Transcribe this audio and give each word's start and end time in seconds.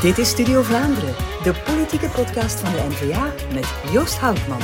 Dit 0.00 0.18
is 0.18 0.28
Studio 0.28 0.62
Vlaanderen, 0.62 1.14
de 1.42 1.54
politieke 1.64 2.08
podcast 2.08 2.60
van 2.60 2.72
de 2.72 2.86
NVA 2.88 3.32
met 3.54 3.74
Joost 3.92 4.18
Houtman. 4.18 4.58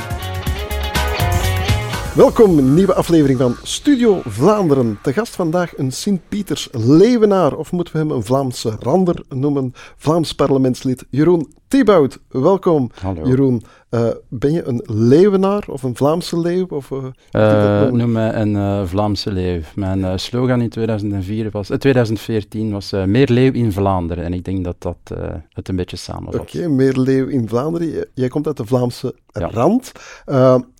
Welkom, 2.15 2.73
nieuwe 2.73 2.93
aflevering 2.93 3.39
van 3.39 3.55
Studio 3.63 4.21
Vlaanderen. 4.25 4.99
Te 5.01 5.13
gast 5.13 5.35
vandaag 5.35 5.77
een 5.77 5.91
Sint-Pieters 5.91 6.67
Leeuwenaar, 6.71 7.55
of 7.55 7.71
moeten 7.71 7.93
we 7.93 7.99
hem 7.99 8.11
een 8.11 8.23
Vlaamse 8.23 8.75
rander 8.79 9.23
noemen, 9.29 9.73
Vlaams 9.97 10.33
parlementslid 10.33 11.05
Jeroen 11.09 11.53
Thibaut. 11.73 12.19
Welkom, 12.29 12.89
Hallo. 13.01 13.27
Jeroen. 13.27 13.63
Uh, 13.89 14.09
ben 14.29 14.51
je 14.51 14.63
een 14.63 14.83
Leeuwenaar 14.85 15.63
of 15.67 15.83
een 15.83 15.95
Vlaamse 15.95 16.39
leeuw? 16.39 16.65
Of, 16.69 16.89
uh, 16.89 17.05
uh, 17.31 17.91
noem 17.91 18.11
me 18.11 18.31
een 18.31 18.87
Vlaamse 18.87 19.31
leeuw. 19.31 19.61
Mijn 19.75 20.19
slogan 20.19 20.61
in 20.61 20.69
2004 20.69 21.49
was, 21.51 21.71
2014 21.77 22.71
was 22.71 22.91
meer 22.91 23.29
leeuw 23.29 23.51
in 23.51 23.71
Vlaanderen. 23.71 24.23
En 24.23 24.33
ik 24.33 24.43
denk 24.43 24.63
dat 24.63 24.75
dat 24.79 25.17
het 25.49 25.67
een 25.69 25.75
beetje 25.75 25.97
samenvat. 25.97 26.41
Oké, 26.41 26.57
okay, 26.57 26.69
meer 26.69 26.97
leeuw 26.97 27.27
in 27.27 27.47
Vlaanderen. 27.47 28.07
Jij 28.13 28.27
komt 28.27 28.47
uit 28.47 28.57
de 28.57 28.65
Vlaamse 28.65 29.15
ja. 29.31 29.49
rand. 29.49 29.91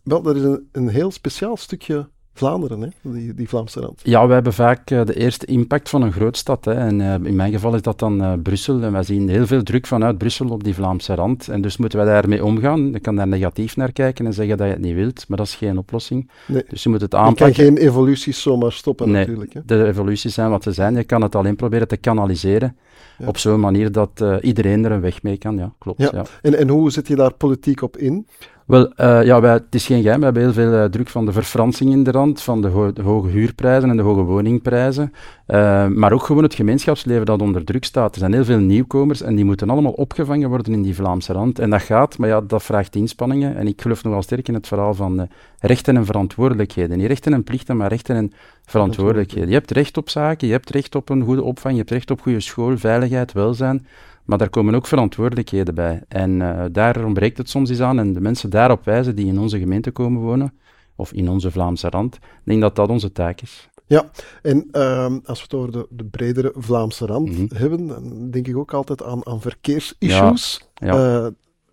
wel, 0.03 0.21
dat 0.21 0.35
is 0.35 0.43
een, 0.43 0.69
een 0.71 0.87
heel 0.87 1.11
speciaal 1.11 1.57
stukje 1.57 2.09
Vlaanderen, 2.35 2.81
hè? 2.81 2.87
Die, 3.01 3.33
die 3.33 3.49
Vlaamse 3.49 3.79
rand. 3.79 4.01
Ja, 4.03 4.27
we 4.27 4.33
hebben 4.33 4.53
vaak 4.53 4.91
uh, 4.91 5.05
de 5.05 5.15
eerste 5.15 5.45
impact 5.45 5.89
van 5.89 6.01
een 6.01 6.11
grootstad. 6.11 6.65
Hè? 6.65 6.73
En 6.73 6.99
uh, 6.99 7.13
in 7.13 7.35
mijn 7.35 7.51
geval 7.51 7.75
is 7.75 7.81
dat 7.81 7.99
dan 7.99 8.21
uh, 8.21 8.33
Brussel. 8.43 8.81
En 8.81 8.91
wij 8.91 9.03
zien 9.03 9.29
heel 9.29 9.47
veel 9.47 9.63
druk 9.63 9.87
vanuit 9.87 10.17
Brussel 10.17 10.49
op 10.49 10.63
die 10.63 10.73
Vlaamse 10.73 11.15
rand. 11.15 11.47
En 11.47 11.61
dus 11.61 11.77
moeten 11.77 11.99
wij 11.99 12.07
daarmee 12.07 12.45
omgaan. 12.45 12.91
Je 12.91 12.99
kan 12.99 13.15
daar 13.15 13.27
negatief 13.27 13.75
naar 13.75 13.91
kijken 13.91 14.25
en 14.25 14.33
zeggen 14.33 14.57
dat 14.57 14.67
je 14.67 14.73
het 14.73 14.81
niet 14.81 14.95
wilt, 14.95 15.25
maar 15.27 15.37
dat 15.37 15.47
is 15.47 15.55
geen 15.55 15.77
oplossing. 15.77 16.29
Nee. 16.47 16.63
Dus 16.67 16.83
je 16.83 16.89
moet 16.89 17.01
het 17.01 17.15
aanpakken. 17.15 17.47
Je 17.47 17.53
kan 17.53 17.63
geen 17.63 17.77
evoluties 17.77 18.41
zomaar 18.41 18.71
stoppen 18.71 19.11
nee, 19.11 19.19
natuurlijk. 19.19 19.53
Hè? 19.53 19.61
de 19.65 19.85
evoluties 19.85 20.33
zijn 20.33 20.49
wat 20.49 20.63
ze 20.63 20.71
zijn. 20.71 20.95
Je 20.95 21.03
kan 21.03 21.21
het 21.21 21.35
alleen 21.35 21.55
proberen 21.55 21.87
te 21.87 21.97
kanaliseren. 21.97 22.77
Ja. 23.17 23.27
Op 23.27 23.37
zo'n 23.37 23.59
manier 23.59 23.91
dat 23.91 24.23
iedereen 24.41 24.85
er 24.85 24.91
een 24.91 25.01
weg 25.01 25.23
mee 25.23 25.37
kan. 25.37 25.57
Ja, 25.57 25.73
klopt. 25.77 26.01
Ja. 26.01 26.09
Ja. 26.13 26.25
En, 26.41 26.57
en 26.57 26.69
hoe 26.69 26.91
zit 26.91 27.07
je 27.07 27.15
daar 27.15 27.33
politiek 27.33 27.81
op 27.81 27.97
in? 27.97 28.27
Wel, 28.65 28.91
uh, 28.97 29.23
ja, 29.23 29.41
wij, 29.41 29.53
het 29.53 29.75
is 29.75 29.85
geen 29.85 30.01
geheim. 30.01 30.19
We 30.19 30.25
hebben 30.25 30.43
heel 30.43 30.53
veel 30.53 30.73
uh, 30.73 30.83
druk 30.83 31.09
van 31.09 31.25
de 31.25 31.31
verfransing 31.31 31.91
in 31.91 32.03
de 32.03 32.11
rand, 32.11 32.41
van 32.41 32.61
de, 32.61 32.67
ho 32.67 32.93
de, 32.93 33.01
hoge 33.01 33.27
huurprijzen 33.27 33.89
en 33.89 33.97
de 33.97 34.03
hoge 34.03 34.21
woningprijzen. 34.21 35.13
Uh, 35.47 35.87
maar 35.87 36.11
ook 36.11 36.23
gewoon 36.23 36.43
het 36.43 36.53
gemeenschapsleven 36.53 37.25
dat 37.25 37.41
onder 37.41 37.63
druk 37.65 37.83
staat. 37.83 38.13
Er 38.13 38.19
zijn 38.19 38.33
heel 38.33 38.45
veel 38.45 38.59
nieuwkomers 38.59 39.21
en 39.21 39.35
die 39.35 39.45
moeten 39.45 39.69
allemaal 39.69 39.91
opgevangen 39.91 40.49
worden 40.49 40.73
in 40.73 40.81
die 40.81 40.95
Vlaamse 40.95 41.33
rand. 41.33 41.59
En 41.59 41.69
dat 41.69 41.81
gaat, 41.81 42.17
maar 42.17 42.29
ja, 42.29 42.41
dat 42.41 42.63
vraagt 42.63 42.95
inspanningen. 42.95 43.55
En 43.55 43.67
ik 43.67 43.81
geloof 43.81 44.03
nogal 44.03 44.21
sterk 44.21 44.47
in 44.47 44.53
het 44.53 44.67
verhaal 44.67 44.93
van 44.93 45.27
rechten 45.59 45.97
en 45.97 46.05
verantwoordelijkheden. 46.05 46.97
Niet 46.97 47.07
rechten 47.07 47.33
en 47.33 47.43
plichten, 47.43 47.77
maar 47.77 47.89
rechten 47.89 48.15
en 48.15 48.31
verantwoordelijkheden. 48.65 49.47
Je 49.47 49.55
hebt 49.55 49.71
recht 49.71 49.97
op 49.97 50.09
zaken, 50.09 50.47
je 50.47 50.53
hebt 50.53 50.69
recht 50.69 50.95
op 50.95 51.09
een 51.09 51.23
goede 51.23 51.43
opvang, 51.43 51.73
je 51.73 51.79
hebt 51.79 51.91
recht 51.91 52.11
op 52.11 52.21
goede 52.21 52.39
school, 52.39 52.77
veiligheid, 52.77 53.31
welzijn. 53.31 53.85
Maar 54.25 54.37
daar 54.37 54.49
komen 54.49 54.75
ook 54.75 54.87
verantwoordelijkheden 54.87 55.75
bij. 55.75 56.03
En 56.07 56.31
uh, 56.39 56.63
daar 56.71 57.05
ontbreekt 57.05 57.37
het 57.37 57.49
soms 57.49 57.69
eens 57.69 57.81
aan. 57.81 57.99
En 57.99 58.13
de 58.13 58.21
mensen 58.21 58.49
daarop 58.49 58.85
wijzen 58.85 59.15
die 59.15 59.25
in 59.27 59.39
onze 59.39 59.59
gemeente 59.59 59.91
komen 59.91 60.21
wonen, 60.21 60.53
of 60.95 61.13
in 61.13 61.29
onze 61.29 61.51
Vlaamse 61.51 61.89
rand, 61.89 62.19
denk 62.43 62.61
dat 62.61 62.75
dat 62.75 62.89
onze 62.89 63.11
taak 63.11 63.41
is. 63.41 63.69
Ja, 63.85 64.09
en 64.41 64.67
uh, 64.71 65.05
als 65.25 65.37
we 65.37 65.43
het 65.43 65.53
over 65.53 65.71
de, 65.71 65.87
de 65.89 66.05
bredere 66.05 66.53
Vlaamse 66.57 67.05
rand 67.05 67.29
Mhm. 67.29 67.55
hebben, 67.55 67.87
dan 67.87 68.29
denk 68.31 68.47
ik 68.47 68.57
ook 68.57 68.73
altijd 68.73 69.03
aan, 69.03 69.25
aan 69.27 69.41
verkeersissues. 69.41 70.67
Ja. 70.73 71.23
Uh, 71.23 71.27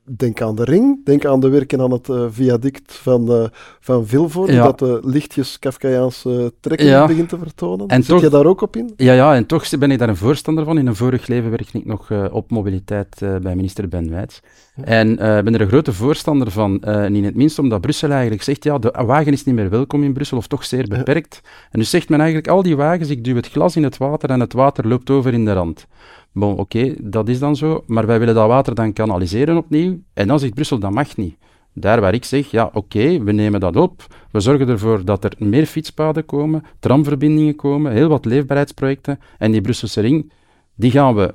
denk 0.04 0.40
aan 0.40 0.54
de 0.54 0.64
ring, 0.64 1.04
denk 1.04 1.24
aan 1.24 1.40
de 1.40 1.48
werken 1.48 1.80
aan 1.80 1.90
het 1.90 2.08
uh, 2.08 2.24
viaduct 2.30 2.92
van, 2.92 3.32
uh, 3.32 3.44
van 3.80 4.06
Vilvoorde, 4.06 4.52
Ja. 4.52 4.64
dat 4.64 4.78
de 4.78 5.00
lichtjes 5.02 5.58
Kafkaiaanse 5.58 6.52
trekking 6.60 6.90
Ja. 6.90 7.06
begint 7.06 7.28
te 7.28 7.38
vertonen. 7.38 7.86
En 7.88 8.02
Zit 8.02 8.14
toch- 8.14 8.20
je 8.22 8.28
daar 8.28 8.46
ook 8.46 8.60
op 8.60 8.76
in? 8.76 8.92
Ja, 8.96 9.12
ja, 9.12 9.34
en 9.34 9.46
toch 9.46 9.78
ben 9.78 9.90
ik 9.90 9.98
daar 9.98 10.08
een 10.08 10.16
voorstander 10.16 10.64
van. 10.64 10.78
In 10.78 10.86
een 10.86 10.96
vorig 10.96 11.26
leven 11.26 11.50
werkte 11.50 11.78
ik 11.78 11.86
nog 11.86 12.10
eh, 12.10 12.24
op 12.30 12.50
mobiliteit 12.50 13.16
bij 13.42 13.56
minister 13.56 13.88
Ben 13.88 14.10
Wijts. 14.10 14.40
En 14.84 15.16
ben 15.16 15.54
er 15.54 15.60
een 15.60 15.68
grote 15.68 15.92
voorstander 15.92 16.50
van. 16.50 16.80
in 17.14 17.24
het 17.24 17.34
minst 17.34 17.58
omdat 17.58 17.80
Brussel 17.80 18.10
eigenlijk 18.10 18.42
zegt, 18.42 18.64
ja, 18.64 18.78
de 18.78 18.94
wagen 19.06 19.32
is 19.32 19.44
niet 19.44 19.54
meer 19.54 19.70
welkom 19.70 20.02
in 20.02 20.12
Brussel, 20.12 20.36
of 20.36 20.46
toch 20.46 20.64
zeer 20.64 20.88
beperkt. 20.88 21.40
En 21.70 21.78
dus 21.78 21.90
zegt 21.90 22.08
men 22.08 22.18
eigenlijk, 22.18 22.48
al 22.48 22.62
die 22.62 22.76
wagens, 22.76 23.08
ik 23.08 23.24
duw 23.24 23.36
het 23.36 23.48
glas 23.48 23.76
in 23.76 23.82
het 23.82 23.96
water 23.96 24.30
en 24.30 24.40
het 24.40 24.52
water 24.52 24.88
loopt 24.88 25.10
over 25.10 25.32
in 25.32 25.44
de 25.44 25.52
rand. 25.52 25.86
Bon, 26.32 26.56
oké, 26.56 26.94
dat 27.02 27.28
is 27.28 27.38
dan 27.38 27.56
zo, 27.56 27.84
maar 27.86 28.06
wij 28.06 28.18
willen 28.18 28.34
dat 28.34 28.48
water 28.48 28.74
dan 28.74 28.92
kanaliseren 28.92 29.56
opnieuw. 29.56 29.98
En 30.14 30.28
dan 30.28 30.38
zegt 30.38 30.54
Brussel, 30.54 30.78
dat 30.78 30.90
mag 30.90 31.16
niet. 31.16 31.36
Daar 31.74 32.00
waar 32.00 32.14
ik 32.14 32.24
zeg, 32.24 32.50
ja, 32.50 32.70
oké, 32.72 33.22
we 33.22 33.32
nemen 33.32 33.60
dat 33.60 33.76
op. 33.76 34.06
We 34.30 34.40
zorgen 34.40 34.68
ervoor 34.68 35.04
dat 35.04 35.24
er 35.24 35.32
meer 35.38 35.66
fietspaden 35.66 36.24
komen, 36.24 36.62
tramverbindingen 36.78 37.56
komen, 37.56 37.92
heel 37.92 38.08
wat 38.08 38.24
leefbaarheidsprojecten. 38.24 39.18
En 39.38 39.52
die 39.52 39.60
Brusselse 39.60 40.00
ring, 40.00 40.32
die 40.74 40.90
gaan 40.90 41.14
we 41.14 41.34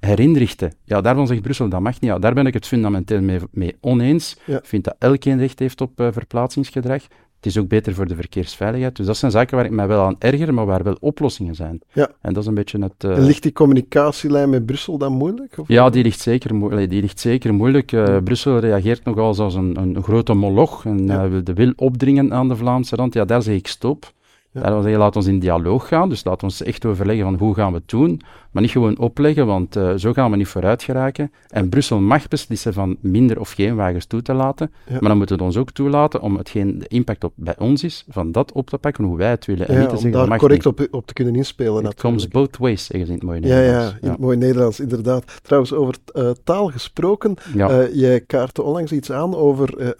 herinrichten. 0.00 0.72
Ja, 0.84 1.00
daarvan 1.00 1.26
zegt 1.26 1.42
Brussel, 1.42 1.68
dat 1.68 1.80
mag 1.80 2.00
niet. 2.00 2.10
Ja, 2.10 2.18
daar 2.18 2.34
ben 2.34 2.46
ik 2.46 2.54
het 2.54 2.66
fundamenteel 2.66 3.20
mee, 3.20 3.38
mee 3.50 3.76
oneens. 3.80 4.38
Ja. 4.44 4.58
Ik 4.58 4.66
vind 4.66 4.84
dat 4.84 4.96
elkeen 4.98 5.38
recht 5.38 5.58
heeft 5.58 5.80
op 5.80 6.00
eh, 6.00 6.08
verplaatsingsgedrag. 6.12 7.02
Het 7.46 7.54
is 7.56 7.60
ook 7.62 7.68
beter 7.68 7.94
voor 7.94 8.06
de 8.06 8.14
verkeersveiligheid. 8.14 8.96
Dus 8.96 9.06
dat 9.06 9.16
zijn 9.16 9.30
zaken 9.30 9.56
waar 9.56 9.64
ik 9.64 9.70
mij 9.70 9.86
wel 9.86 10.04
aan 10.04 10.16
erger, 10.18 10.54
maar 10.54 10.66
waar 10.66 10.82
wel 10.82 10.96
oplossingen 11.00 11.54
zijn. 11.54 11.80
Ja. 11.92 12.10
En 12.20 12.32
dat 12.32 12.42
is 12.42 12.48
een 12.48 12.54
beetje 12.54 12.78
het... 12.78 13.04
eh, 13.04 13.24
ligt 13.24 13.42
die 13.42 13.52
communicatielijn 13.52 14.50
met 14.50 14.66
Brussel 14.66 14.98
dan 14.98 15.12
moeilijk? 15.12 15.58
Of? 15.58 15.68
ja, 15.68 15.90
die 15.90 16.02
ligt 16.02 16.20
zeker, 16.20 16.54
moe- 16.54 16.70
allee, 16.70 16.88
die 16.88 17.00
ligt 17.00 17.20
zeker 17.20 17.54
moeilijk. 17.54 17.92
Eh, 17.92 18.16
Brussel 18.24 18.58
reageert 18.58 19.04
nogal 19.04 19.26
als 19.38 19.54
een, 19.54 19.76
een, 19.80 20.02
grote 20.02 20.34
moloch 20.34 20.84
en 20.84 21.06
Ja. 21.06 21.24
eh, 21.24 21.30
wil 21.30 21.44
de 21.44 21.52
wil 21.54 21.72
opdringen 21.76 22.32
aan 22.32 22.48
de 22.48 22.56
Vlaamse 22.56 22.96
rand. 22.96 23.14
Ja, 23.14 23.24
daar 23.24 23.42
zeg 23.42 23.54
ik 23.56 23.66
stop. 23.66 24.12
Ja. 24.62 24.82
Zeggen, 24.82 24.98
laat 25.00 25.16
ons 25.16 25.26
in 25.26 25.38
dialoog 25.38 25.88
gaan. 25.88 26.08
Dus 26.08 26.24
laat 26.24 26.42
ons 26.42 26.62
echt 26.62 26.84
overleggen 26.84 27.24
van 27.24 27.34
hoe 27.34 27.54
gaan 27.54 27.72
we 27.72 27.78
het 27.78 27.88
doen. 27.88 28.20
Maar 28.50 28.62
niet 28.64 28.74
gewoon 28.74 28.98
opleggen, 28.98 29.46
want 29.46 29.76
eh, 29.76 29.92
zo 29.96 30.12
gaan 30.12 30.30
we 30.30 30.36
niet 30.36 30.48
vooruit 30.48 30.82
geraken. 30.82 31.32
En 31.48 31.68
Brussel 31.68 32.00
mag 32.00 32.28
beslissen 32.28 32.72
van 32.72 32.96
minder 33.00 33.40
of 33.40 33.50
geen 33.50 33.74
wagens 33.76 34.06
toe 34.06 34.22
te 34.22 34.32
laten. 34.32 34.70
Ja. 34.86 34.92
Maar 34.92 35.08
dan 35.08 35.16
moeten 35.16 35.36
we 35.36 35.44
het 35.44 35.52
ons 35.52 35.62
ook 35.62 35.70
toelaten 35.70 36.20
om 36.20 36.36
hetgeen 36.36 36.78
de 36.78 36.86
impact 36.88 37.24
op, 37.24 37.32
bij 37.34 37.58
ons 37.58 37.84
is, 37.84 38.04
van 38.08 38.32
dat 38.32 38.52
op 38.52 38.70
te 38.70 38.78
pakken, 38.78 39.04
hoe 39.04 39.16
wij 39.16 39.30
het 39.30 39.46
willen. 39.46 39.68
En 39.68 39.74
Ja, 39.74 39.80
niet 39.80 39.88
te 39.88 39.94
om 39.94 40.00
zeggen, 40.00 40.20
daar 40.20 40.28
mag 40.28 40.38
correct 40.38 40.66
op, 40.66 40.86
op 40.90 41.06
te 41.06 41.12
kunnen 41.12 41.34
inspelen. 41.34 41.84
It 41.84 41.94
comes 41.94 42.28
both 42.28 42.56
ways, 42.56 42.84
zeggen 42.84 43.06
ze 43.06 43.12
in 43.12 43.18
het 43.18 43.28
mooie 43.28 43.40
Ja, 43.40 43.46
ja, 43.46 43.60
Nederlands. 43.60 43.96
in 44.00 44.08
het 44.10 44.18
mooie 44.18 44.36
Nederlands, 44.36 44.80
inderdaad. 44.80 45.24
Trouwens, 45.42 45.72
over 45.72 45.94
eh, 46.14 46.30
taal 46.44 46.66
gesproken. 46.70 47.34
Eh, 47.56 47.94
jij 47.94 48.20
kaartte 48.20 48.62
onlangs 48.62 48.92
iets 48.92 49.12
aan 49.12 49.34
over 49.34 49.94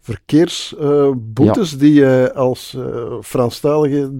verkeersboetes 0.00 1.78
die 1.78 1.94
je 1.94 2.32
als 2.34 2.74
eh 2.74 3.16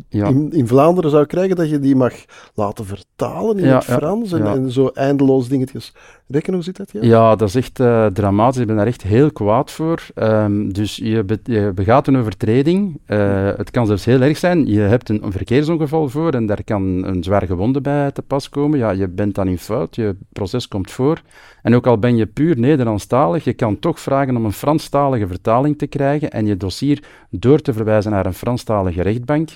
Ja. 0.08 0.26
in, 0.26 0.52
in 0.52 0.66
Vlaanderen 0.66 1.10
zou 1.10 1.26
krijgen, 1.26 1.56
dat 1.56 1.70
je 1.70 1.78
die 1.78 1.96
mag 1.96 2.14
laten 2.54 2.84
vertalen 2.86 3.58
in 3.58 3.64
Ja, 3.64 3.74
het 3.74 3.84
Frans 3.84 4.32
en, 4.32 4.70
zo 4.70 4.86
eindeloos 4.94 5.48
dingetjes. 5.48 5.94
Rekken, 6.26 6.54
hoe 6.54 6.62
zit 6.62 6.76
dat? 6.76 6.90
Ja? 6.92 7.00
Ja, 7.02 7.36
dat 7.36 7.48
is 7.48 7.54
echt 7.54 7.80
eh, 7.80 8.06
dramatisch. 8.06 8.60
Ik 8.60 8.66
ben 8.66 8.76
daar 8.76 8.86
echt 8.86 9.02
heel 9.02 9.32
kwaad 9.32 9.70
voor. 9.70 10.02
Ehm, 10.14 10.68
dus 10.68 10.96
je, 10.96 11.24
be- 11.24 11.40
je 11.44 11.72
begaat 11.74 12.06
een 12.06 12.16
overtreding. 12.16 13.00
Eh, 13.06 13.50
het 13.56 13.70
kan 13.70 13.86
zelfs 13.86 14.04
heel 14.04 14.20
erg 14.20 14.38
zijn. 14.38 14.66
Je 14.66 14.80
hebt 14.80 15.08
een, 15.08 15.24
een 15.24 15.32
verkeersongeval 15.32 16.08
voor 16.08 16.32
en 16.32 16.46
daar 16.46 16.64
kan 16.64 17.04
een 17.04 17.22
zwaar 17.22 17.46
gewonde 17.46 17.80
bij 17.80 18.10
te 18.10 18.22
pas 18.22 18.48
komen. 18.48 18.78
Ja, 18.78 18.90
je 18.90 19.08
bent 19.08 19.34
dan 19.34 19.48
in 19.48 19.58
fout. 19.58 19.96
Je 19.96 20.16
proces 20.32 20.68
komt 20.68 20.90
voor. 20.90 21.22
En 21.62 21.74
ook 21.74 21.86
al 21.86 21.98
ben 21.98 22.16
je 22.16 22.26
puur 22.26 22.58
Nederlandstalig, 22.58 23.44
je 23.44 23.52
kan 23.52 23.78
toch 23.78 24.00
vragen 24.00 24.36
om 24.36 24.44
een 24.44 24.52
Franstalige 24.52 25.26
vertaling 25.26 25.78
te 25.78 25.86
krijgen 25.86 26.30
en 26.30 26.46
je 26.46 26.56
dossier 26.56 27.02
door 27.30 27.60
te 27.60 27.72
verwijzen 27.72 28.10
naar 28.10 28.26
een 28.26 28.34
Franstalige 28.34 29.02
rechtbank. 29.02 29.48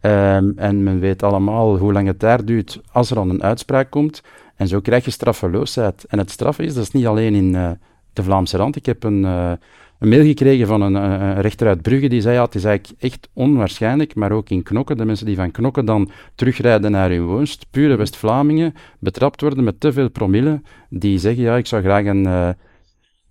Ehm, 0.00 0.50
en 0.56 0.82
men 0.82 1.00
weet 1.00 1.22
allemaal 1.22 1.78
hoe 1.78 1.92
lang 1.92 2.06
het 2.06 2.20
daar 2.20 2.44
duurt 2.44 2.80
als 2.92 3.10
er 3.10 3.16
dan 3.16 3.30
een 3.30 3.42
uitspraak 3.42 3.90
komt. 3.90 4.22
En 4.56 4.68
zo 4.68 4.80
krijg 4.80 5.04
je 5.04 5.10
straffeloosheid. 5.10 6.04
En 6.08 6.18
het 6.18 6.30
straf 6.30 6.58
is, 6.58 6.74
dat 6.74 6.82
is 6.82 6.90
niet 6.90 7.06
alleen 7.06 7.34
in 7.34 7.54
eh, 7.54 7.70
de 8.12 8.22
Vlaamse 8.22 8.56
rand. 8.56 8.76
Ik 8.76 8.86
heb 8.86 9.04
een, 9.04 9.24
eh, 9.24 9.52
een 9.98 10.08
mail 10.08 10.24
gekregen 10.24 10.66
van 10.66 10.80
een, 10.80 10.96
eh, 10.96 11.02
een 11.02 11.40
rechter 11.40 11.66
uit 11.66 11.82
Brugge 11.82 12.08
die 12.08 12.20
zei, 12.20 12.34
ja, 12.34 12.44
het 12.44 12.54
is 12.54 12.64
eigenlijk 12.64 13.02
echt 13.02 13.28
onwaarschijnlijk, 13.32 14.14
maar 14.14 14.32
ook 14.32 14.50
in 14.50 14.62
Knokken, 14.62 14.96
de 14.96 15.04
mensen 15.04 15.26
die 15.26 15.36
van 15.36 15.50
Knokken 15.50 15.84
dan 15.84 16.10
terugrijden 16.34 16.90
naar 16.90 17.10
hun 17.10 17.24
woonst, 17.24 17.66
pure 17.70 17.96
West-Vlamingen, 17.96 18.74
betrapt 18.98 19.40
worden 19.40 19.64
met 19.64 19.80
te 19.80 19.92
veel 19.92 20.10
promille, 20.10 20.62
die 20.88 21.18
zeggen, 21.18 21.42
ja, 21.42 21.56
ik 21.56 21.66
zou 21.66 21.82
graag 21.82 22.04
een... 22.04 22.56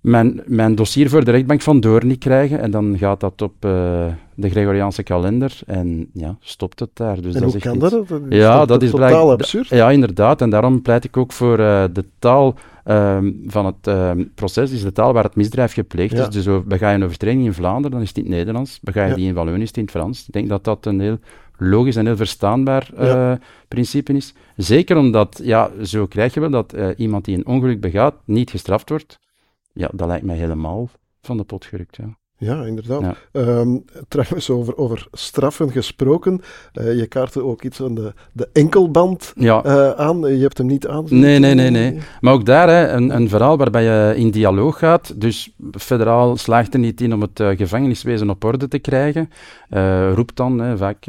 mijn, 0.07 0.41
mijn 0.45 0.75
dossier 0.75 1.09
voor 1.09 1.23
de 1.23 1.31
rechtbank 1.31 1.61
van 1.61 1.79
Doornik 1.79 2.19
krijgen 2.19 2.59
en 2.59 2.71
dan 2.71 2.97
gaat 2.97 3.19
dat 3.19 3.41
op 3.41 3.53
eh, 3.59 4.05
de 4.35 4.49
Gregoriaanse 4.49 5.03
kalender 5.03 5.59
en 5.65 6.09
ja, 6.13 6.37
stopt 6.39 6.79
het 6.79 6.89
daar. 6.93 7.21
Dus 7.21 7.33
en 7.35 7.41
dat 7.41 7.49
hoe 7.49 7.57
is 7.57 7.63
kan 7.63 7.73
iets- 7.75 7.89
dat? 7.89 8.07
Dat 8.07 8.21
is 8.29 8.37
ja, 8.37 8.65
dat 8.65 8.81
is 8.81 8.91
totaal 8.91 9.31
absurd. 9.31 9.67
Ja, 9.67 9.91
inderdaad. 9.91 10.41
En 10.41 10.49
daarom 10.49 10.81
pleit 10.81 11.03
ik 11.03 11.17
ook 11.17 11.31
voor 11.31 11.59
eh, 11.59 11.83
de 11.93 12.05
taal 12.19 12.55
ehm, 12.83 13.31
van 13.45 13.65
het 13.65 13.75
ehm, 13.87 14.23
proces, 14.35 14.71
is 14.71 14.81
de 14.81 14.91
taal 14.91 15.13
waar 15.13 15.23
het 15.23 15.35
misdrijf 15.35 15.73
gepleegd 15.73 16.13
Ja. 16.17 16.21
is. 16.27 16.29
Dus 16.33 16.43
zo, 16.43 16.63
bega 16.67 16.89
je 16.89 16.95
een 16.95 17.03
overtreding 17.03 17.45
in 17.45 17.53
Vlaanderen, 17.53 17.91
dan 17.91 18.01
is 18.01 18.07
het 18.07 18.17
in 18.17 18.23
het 18.23 18.31
Nederlands. 18.33 18.79
Bega 18.81 19.03
je 19.03 19.09
Ja. 19.09 19.15
die 19.15 19.27
in 19.27 19.33
Wallonië, 19.33 19.61
is 19.61 19.67
het 19.67 19.77
in 19.77 19.83
het 19.83 19.91
Frans. 19.91 20.25
Ik 20.27 20.33
denk 20.33 20.49
dat 20.49 20.63
dat 20.63 20.85
een 20.85 20.99
heel 20.99 21.17
logisch 21.57 21.95
en 21.95 22.05
heel 22.05 22.15
verstaanbaar 22.15 22.89
eh, 22.97 23.05
Ja. 23.07 23.39
principe 23.67 24.13
is. 24.13 24.33
Zeker 24.55 24.97
omdat, 24.97 25.39
ja, 25.43 25.69
zo 25.83 26.05
krijg 26.05 26.33
je 26.33 26.39
wel 26.39 26.49
dat 26.49 26.73
iemand 26.97 27.25
die 27.25 27.37
een 27.37 27.47
ongeluk 27.47 27.81
begaat, 27.81 28.13
niet 28.25 28.49
gestraft 28.49 28.89
wordt. 28.89 29.19
Ja, 29.77 29.89
dat 29.93 30.07
lijkt 30.07 30.25
mij 30.25 30.35
helemaal 30.35 30.89
van 31.21 31.37
de 31.37 31.43
pot 31.43 31.65
gerukt, 31.65 31.95
ja. 31.95 32.17
Ja, 32.39 32.63
inderdaad. 32.63 33.17
Ehm, 33.31 33.77
trouwens, 34.07 34.49
over, 34.49 34.77
over 34.77 35.07
straffen 35.11 35.71
gesproken. 35.71 36.41
Uh, 36.73 36.97
je 36.99 37.07
kaartte 37.07 37.43
ook 37.43 37.63
iets 37.63 37.81
aan 37.81 37.95
de, 37.95 38.13
de 38.33 38.49
enkelband 38.53 39.33
ja. 39.35 39.65
uh, 39.65 39.89
aan. 39.89 40.19
Je 40.19 40.41
hebt 40.41 40.57
hem 40.57 40.67
niet 40.67 40.87
aan. 40.87 41.05
Nee, 41.09 41.39
nee, 41.39 41.53
nee, 41.53 41.69
nee. 41.69 41.97
Maar 42.21 42.33
ook 42.33 42.45
daar 42.45 42.69
hè, 42.69 42.87
een, 42.87 43.15
een 43.15 43.29
verhaal 43.29 43.57
waarbij 43.57 43.83
je 43.83 44.15
in 44.15 44.31
dialoog 44.31 44.77
gaat. 44.77 45.21
Dus 45.21 45.53
federaal 45.71 46.37
slaagt 46.37 46.73
er 46.73 46.79
niet 46.79 47.01
in 47.01 47.13
om 47.13 47.21
het 47.21 47.39
uh, 47.39 47.49
gevangeniswezen 47.49 48.29
op 48.29 48.43
orde 48.43 48.67
te 48.67 48.79
krijgen. 48.79 49.29
roept 50.13 50.35
dan 50.35 50.59
hè, 50.59 50.77
vaak 50.77 51.05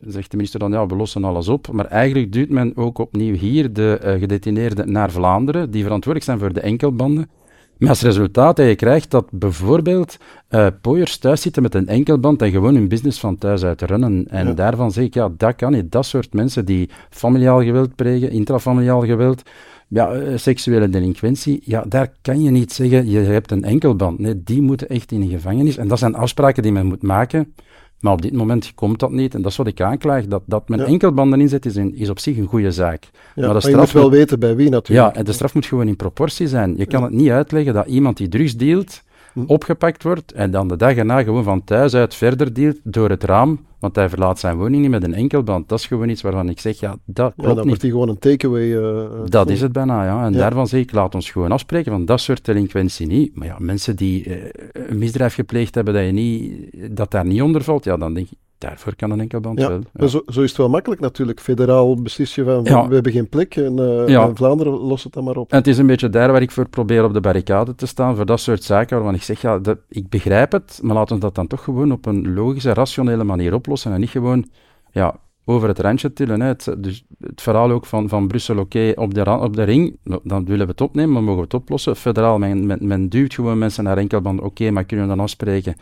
zegt 0.00 0.30
de 0.30 0.36
minister 0.36 0.60
dan, 0.60 0.72
ja, 0.72 0.86
we 0.86 0.96
lossen 0.96 1.24
alles 1.24 1.48
op. 1.48 1.72
Maar 1.72 1.86
eigenlijk 1.86 2.32
duwt 2.32 2.48
men 2.48 2.76
ook 2.76 2.98
opnieuw 2.98 3.34
hier 3.34 3.72
de 3.72 4.00
uh, 4.04 4.12
gedetineerden 4.12 4.92
naar 4.92 5.10
Vlaanderen, 5.10 5.70
die 5.70 5.82
verantwoordelijk 5.82 6.24
zijn 6.24 6.38
voor 6.38 6.52
de 6.52 6.60
enkelbanden. 6.60 7.30
Maar 7.78 7.88
als 7.88 8.02
resultaat 8.02 8.56
dat 8.56 8.66
je 8.66 8.74
krijgt 8.74 9.10
dat 9.10 9.26
bijvoorbeeld 9.30 10.16
uh, 10.50 10.66
pooiers 10.80 11.16
thuis 11.16 11.42
zitten 11.42 11.62
met 11.62 11.74
een 11.74 11.88
enkelband 11.88 12.42
en 12.42 12.50
gewoon 12.50 12.74
hun 12.74 12.88
business 12.88 13.20
van 13.20 13.38
thuis 13.38 13.64
uit 13.64 13.82
runnen. 13.82 14.26
En 14.28 14.54
daarvan 14.54 14.92
zeg 14.92 15.04
ik, 15.04 15.14
ja, 15.14 15.30
dat 15.36 15.56
kan 15.56 15.72
niet. 15.72 15.92
Dat 15.92 16.06
soort 16.06 16.34
mensen 16.34 16.64
die 16.64 16.90
familiaal 17.10 17.62
geweld 17.62 17.94
plegen, 17.94 18.30
intrafamiliaal 18.30 19.04
geweld, 19.04 19.42
ja, 19.88 20.12
eh, 20.12 20.36
seksuele 20.36 20.88
delinquentie, 20.88 21.62
ja, 21.64 21.84
daar 21.88 22.12
kan 22.22 22.42
je 22.42 22.50
niet 22.50 22.72
zeggen, 22.72 23.08
je 23.08 23.18
hebt 23.18 23.50
een 23.50 23.64
enkelband. 23.64 24.18
Nee, 24.18 24.42
die 24.42 24.62
moeten 24.62 24.88
echt 24.88 25.12
in 25.12 25.20
de 25.20 25.28
gevangenis. 25.28 25.76
En 25.76 25.88
dat 25.88 25.98
zijn 25.98 26.14
afspraken 26.14 26.62
die 26.62 26.72
men 26.72 26.86
moet 26.86 27.02
maken. 27.02 27.54
Maar 28.00 28.12
op 28.12 28.22
dit 28.22 28.32
moment 28.32 28.74
komt 28.74 28.98
dat 28.98 29.10
niet. 29.10 29.34
En 29.34 29.42
dat 29.42 29.50
is 29.50 29.56
wat 29.56 29.66
ik 29.66 29.80
aanklaag. 29.80 30.26
Dat, 30.26 30.42
dat 30.46 30.68
men 30.68 30.80
enkelbanden 30.80 31.40
inzet, 31.40 31.66
is, 31.66 31.76
is 31.76 32.10
op 32.10 32.18
zich 32.18 32.36
een 32.36 32.46
goede 32.46 32.70
zaak. 32.70 33.10
Ja, 33.34 33.44
maar, 33.44 33.54
de 33.54 33.60
straf 33.60 33.72
je 33.72 33.76
moet 33.76 33.92
wel 33.92 34.10
weten 34.10 34.38
bij 34.38 34.56
wie 34.56 34.70
natuurlijk. 34.70 35.14
Ja, 35.14 35.18
en 35.18 35.24
de 35.24 35.32
straf 35.32 35.54
moet 35.54 35.66
gewoon 35.66 35.88
in 35.88 35.96
proportie 35.96 36.48
zijn. 36.48 36.76
Je 36.76 36.86
kan 36.86 37.02
het 37.02 37.12
niet 37.12 37.30
uitleggen 37.30 37.74
dat 37.74 37.86
iemand 37.86 38.16
die 38.16 38.28
drugs 38.28 38.56
dealt. 38.56 39.02
Opgepakt 39.46 40.02
wordt 40.02 40.32
en 40.32 40.50
dan 40.50 40.68
de 40.68 40.76
dag 40.76 40.94
erna 40.94 41.22
gewoon 41.22 41.44
van 41.44 41.64
thuis 41.64 41.94
uit 41.94 42.14
verder 42.14 42.52
deelt 42.52 42.78
door 42.82 43.10
het 43.10 43.24
raam, 43.24 43.66
want 43.78 43.96
hij 43.96 44.08
verlaat 44.08 44.38
zijn 44.38 44.56
woning 44.56 44.82
niet 44.82 44.90
met 44.90 45.02
een 45.02 45.14
enkelband. 45.14 45.68
Dat 45.68 45.78
is 45.78 45.86
gewoon 45.86 46.08
iets 46.08 46.22
waarvan 46.22 46.48
ik 46.48 46.60
zeg, 46.60 46.80
ja, 46.80 46.96
dat 47.04 47.32
klopt 47.34 47.48
ja, 47.48 47.54
dan 47.54 47.66
wordt 47.66 47.82
hij 47.82 47.90
gewoon 47.90 48.08
een 48.08 48.18
takeaway. 48.18 48.66
Uh, 48.66 49.04
dat 49.24 49.50
is 49.50 49.60
het 49.60 49.72
bijna, 49.72 50.04
ja. 50.04 50.24
En 50.24 50.32
daarvan 50.32 50.66
zeg 50.66 50.80
ik, 50.80 50.92
laat 50.92 51.14
ons 51.14 51.30
gewoon 51.30 51.52
afspreken 51.52 51.92
van 51.92 52.04
dat 52.04 52.20
soort 52.20 52.44
delinquentie 52.44 53.06
niet. 53.06 53.36
Maar 53.36 53.46
ja, 53.46 53.56
mensen 53.58 53.96
die 53.96 54.24
uh, 54.26 54.34
een 54.72 54.98
misdrijf 54.98 55.34
gepleegd 55.34 55.74
hebben 55.74 55.94
dat, 55.94 56.04
je 56.04 56.12
niet, 56.12 56.70
dat 56.96 57.10
daar 57.10 57.26
niet 57.26 57.42
onder 57.42 57.62
valt, 57.62 57.84
ja, 57.84 57.96
dan 57.96 58.14
denk 58.14 58.30
ik, 58.30 58.38
daarvoor 58.58 58.96
kan 58.96 59.10
een 59.10 59.20
enkelband 59.20 59.58
ja, 59.58 59.68
wel. 59.68 59.80
Ja. 59.94 60.06
Zo, 60.06 60.22
zo, 60.26 60.42
is 60.42 60.48
het 60.48 60.58
wel 60.58 60.68
makkelijk 60.68 61.00
natuurlijk. 61.00 61.40
Federaal 61.40 62.02
beslis 62.02 62.34
je 62.34 62.44
van, 62.44 62.62
we 62.62 62.94
hebben 62.94 63.12
geen 63.12 63.28
plek 63.28 63.56
en, 63.56 63.78
uh, 64.08 64.28
Vlaanderen 64.34 64.72
lost 64.72 65.04
het 65.04 65.12
dan 65.12 65.24
maar 65.24 65.36
op. 65.36 65.50
En 65.50 65.58
het 65.58 65.66
is 65.66 65.78
een 65.78 65.86
beetje 65.86 66.08
daar 66.08 66.32
waar 66.32 66.42
ik 66.42 66.50
voor 66.50 66.68
probeer 66.68 67.04
op 67.04 67.12
de 67.12 67.20
barricade 67.20 67.74
te 67.74 67.86
staan, 67.86 68.16
voor 68.16 68.26
dat 68.26 68.40
soort 68.40 68.62
zaken 68.62 68.96
waarvan 68.96 69.14
ik 69.14 69.22
zeg, 69.22 69.40
ja, 69.40 69.60
ik 69.88 70.08
begrijp 70.08 70.52
het, 70.52 70.78
maar 70.82 70.96
laten 70.96 71.14
we 71.14 71.20
dat 71.20 71.34
dan 71.34 71.46
toch 71.46 71.64
gewoon 71.64 71.92
op 71.92 72.06
een 72.06 72.34
logische, 72.34 72.72
rationele 72.72 73.24
manier 73.24 73.54
oplossen 73.54 73.92
en 73.92 74.00
niet 74.00 74.10
gewoon 74.10 74.48
ja, 74.90 75.16
over 75.44 75.68
het 75.68 75.78
randje 75.78 76.12
tillen. 76.12 76.40
Hè. 76.40 76.46
Het, 76.46 76.74
dus 76.78 77.04
het 77.20 77.42
verhaal 77.42 77.70
ook 77.70 77.86
van, 77.86 78.08
van 78.08 78.28
Brussel, 78.28 78.58
oké, 78.58 78.92
op, 78.94 79.14
de, 79.14 79.30
op 79.30 79.56
de 79.56 79.62
ring, 79.62 79.98
dan 80.22 80.44
willen 80.44 80.66
we 80.66 80.72
het 80.72 80.80
opnemen, 80.80 81.12
maar 81.12 81.22
mogen 81.22 81.38
we 81.38 81.44
het 81.44 81.54
oplossen. 81.54 81.96
Federaal, 81.96 82.38
men, 82.38 82.66
men, 82.66 82.78
men 82.80 83.08
duwt 83.08 83.34
gewoon 83.34 83.58
mensen 83.58 83.84
naar 83.84 83.98
enkelband, 83.98 84.40
oké, 84.40 84.70
maar 84.70 84.84
kunnen 84.84 85.08
we 85.08 85.14
dan 85.14 85.24
afspreken 85.24 85.76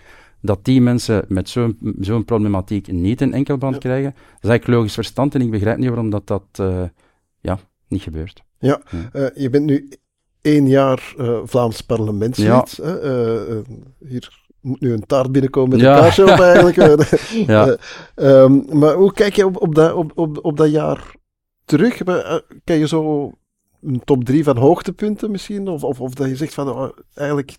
dat 0.45 0.65
die 0.65 0.81
mensen 0.81 1.25
met 1.29 1.49
zo'n 1.49 1.79
zo'n 2.01 2.25
problematiek 2.25 2.93
niet 2.93 3.21
een 3.21 3.33
enkelband 3.33 3.79
krijgen. 3.79 4.11
Dat 4.11 4.43
is 4.43 4.49
eigenlijk 4.49 4.79
logisch 4.79 4.95
verstand 4.95 5.35
en 5.35 5.41
ik 5.41 5.51
begrijp 5.51 5.79
niet 5.79 5.89
waarom 5.89 6.11
dat, 6.11 6.27
dat 6.27 6.45
uh, 6.61 6.83
ja, 7.41 7.59
niet 7.89 8.03
gebeurt. 8.03 8.43
Ja, 8.59 8.81
uh, 8.93 9.27
je 9.35 9.51
bent 9.51 9.65
nu 9.65 9.89
één 10.41 10.69
jaar 10.69 11.15
uh, 11.19 11.39
Vlaams 11.45 11.81
parlementslid. 11.81 12.77
Ja. 12.77 13.63
hier 14.09 14.43
moet 14.61 14.81
nu 14.81 14.93
een 14.93 15.07
taart 15.07 15.33
binnenkomen 15.33 15.71
met 15.71 15.81
ja. 15.81 15.95
een 15.95 16.01
kaarsje 16.01 16.23
op 16.23 16.41
eigenlijk. 16.41 16.77
ja. 17.47 17.77
Um, 18.17 18.79
maar 18.79 18.95
hoe 18.95 19.13
kijk 19.13 19.37
je 19.37 19.47
op, 19.47 19.61
op, 19.61 19.75
dat, 19.75 19.93
op, 19.93 20.13
op, 20.15 20.39
op 20.43 20.57
dat 20.57 20.71
jaar 20.71 21.15
terug? 21.65 22.03
Kan 22.65 22.79
je 22.79 22.87
zo 22.87 23.33
een 23.83 24.01
top 24.05 24.25
drie 24.25 24.45
van 24.45 24.57
hoogtepunten 24.57 25.31
misschien? 25.31 25.69
Of, 25.69 25.85
of, 25.85 26.01
of 26.01 26.15
dat 26.15 26.29
je 26.29 26.37
zegt 26.37 26.55
van 26.55 26.69
oh, 26.69 26.89
eigenlijk 27.15 27.57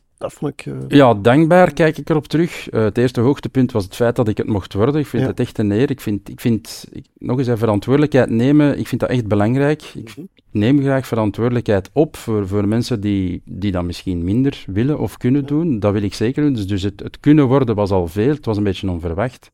uh... 0.66 0.74
Ja, 0.88 1.14
dankbaar 1.14 1.74
kijk 1.74 1.98
ik 1.98 2.10
erop 2.10 2.28
terug. 2.28 2.72
Uh, 2.72 2.84
het 2.84 2.98
eerste 2.98 3.22
hoogtepunt 3.22 3.72
was 3.72 3.84
het 3.84 3.96
feit 3.96 4.16
dat 4.16 4.28
ik 4.28 4.38
het 4.38 4.48
mocht 4.48 4.74
worden. 4.74 4.96
Ik 4.96 5.08
vind 5.08 5.26
het 5.26 5.40
echt 5.40 5.58
een 5.58 5.72
eer. 5.72 5.90
Ik 5.90 6.02
vind, 6.02 6.30
ik 6.30 6.40
vind 6.40 6.88
ik, 6.92 7.06
nog 7.18 7.38
eens 7.38 7.48
een 7.48 7.58
verantwoordelijkheid 7.58 8.30
nemen, 8.30 8.80
ik 8.80 8.88
vind 8.88 9.02
dat 9.02 9.10
echt 9.10 9.28
belangrijk. 9.28 9.82
Ik 9.96 10.14
mhm. 10.16 10.26
neem 10.52 10.82
graag 10.82 11.08
verantwoordelijkheid 11.08 11.90
op 11.94 12.18
voor, 12.18 12.48
voor 12.48 12.68
mensen 12.68 13.02
die, 13.02 13.42
die 13.46 13.72
dat 13.72 13.84
misschien 13.84 14.24
minder 14.24 14.64
willen 14.68 15.00
of 15.00 15.18
kunnen 15.18 15.46
doen. 15.46 15.80
Dat 15.80 15.94
wil 15.94 16.04
ik 16.04 16.14
zeker 16.14 16.44
doen. 16.44 16.54
Dus, 16.54 16.68
dus 16.68 16.82
het, 16.82 17.00
het 17.00 17.20
kunnen 17.20 17.48
worden 17.48 17.76
was 17.76 17.92
al 17.92 18.08
veel. 18.08 18.34
Het 18.34 18.46
was 18.46 18.58
een 18.58 18.64
beetje 18.64 18.90
onverwacht. 18.90 19.52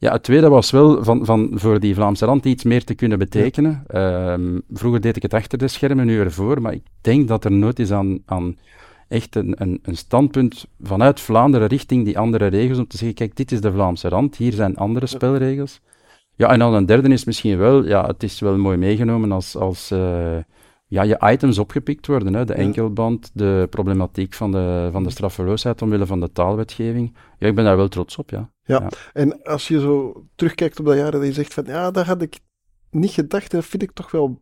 Ja, 0.00 0.12
het 0.12 0.22
tweede 0.22 0.48
was 0.48 0.70
wel 0.70 1.04
van, 1.04 1.24
van 1.24 1.50
voor 1.54 1.80
die 1.80 1.94
Vlaamse 1.94 2.24
rand 2.24 2.44
iets 2.44 2.64
meer 2.64 2.84
te 2.84 2.94
kunnen 2.94 3.18
betekenen. 3.18 3.84
Ehm, 3.86 4.58
vroeger 4.72 5.00
deed 5.00 5.16
ik 5.16 5.22
het 5.22 5.34
achter 5.34 5.58
de 5.58 5.68
schermen, 5.68 6.06
nu 6.06 6.20
ervoor, 6.20 6.62
maar 6.62 6.72
ik 6.72 6.82
denk 7.00 7.28
dat 7.28 7.44
er 7.44 7.52
nood 7.52 7.78
is 7.78 7.92
aan, 7.92 8.18
aan 8.26 8.56
echt 9.10 9.34
een, 9.34 9.54
een, 9.62 9.78
een, 9.82 9.96
standpunt 9.96 10.66
vanuit 10.80 11.20
Vlaanderen 11.20 11.68
richting 11.68 12.04
die 12.04 12.18
andere 12.18 12.46
regels, 12.46 12.78
om 12.78 12.86
te 12.86 12.96
zeggen, 12.96 13.16
kijk, 13.16 13.36
dit 13.36 13.52
is 13.52 13.60
de 13.60 13.72
Vlaamse 13.72 14.08
rand, 14.08 14.36
hier 14.36 14.52
zijn 14.52 14.76
andere 14.76 15.06
spelregels. 15.06 15.80
Ja, 16.36 16.50
en 16.50 16.58
dan 16.58 16.74
een 16.74 16.86
derde 16.86 17.08
is 17.08 17.24
misschien 17.24 17.58
wel, 17.58 17.86
ja, 17.86 18.06
het 18.06 18.22
is 18.22 18.40
wel 18.40 18.56
mooi 18.56 18.76
meegenomen 18.76 19.32
als, 19.32 19.56
als 19.56 19.90
uh, 19.92 20.38
ja, 20.86 21.02
je 21.02 21.20
items 21.24 21.58
opgepikt 21.58 22.06
worden. 22.06 22.34
Hè? 22.34 22.44
De 22.44 22.54
enkelband, 22.54 23.30
de 23.34 23.66
problematiek 23.70 24.34
van 24.34 24.52
de, 24.52 24.88
van 24.92 25.02
de 25.02 25.10
straffeloosheid 25.10 25.82
omwille 25.82 26.06
van 26.06 26.20
de 26.20 26.32
taalwetgeving. 26.32 27.16
Ja, 27.38 27.46
ik 27.46 27.54
ben 27.54 27.64
daar 27.64 27.76
wel 27.76 27.88
trots 27.88 28.16
op, 28.16 28.30
ja. 28.30 28.50
Ja, 28.62 28.88
en 29.12 29.42
als 29.42 29.68
je 29.68 29.80
zo 29.80 30.24
terugkijkt 30.34 30.80
op 30.80 30.86
dat 30.86 30.96
jaar 30.96 31.10
dat 31.10 31.24
je 31.24 31.32
zegt 31.32 31.54
van, 31.54 31.64
ja, 31.66 31.90
daar 31.90 32.06
had 32.06 32.22
ik 32.22 32.38
niet 32.90 33.10
gedacht, 33.10 33.50
dat 33.50 33.64
vind 33.64 33.82
ik 33.82 33.92
toch 33.92 34.10
wel 34.10 34.40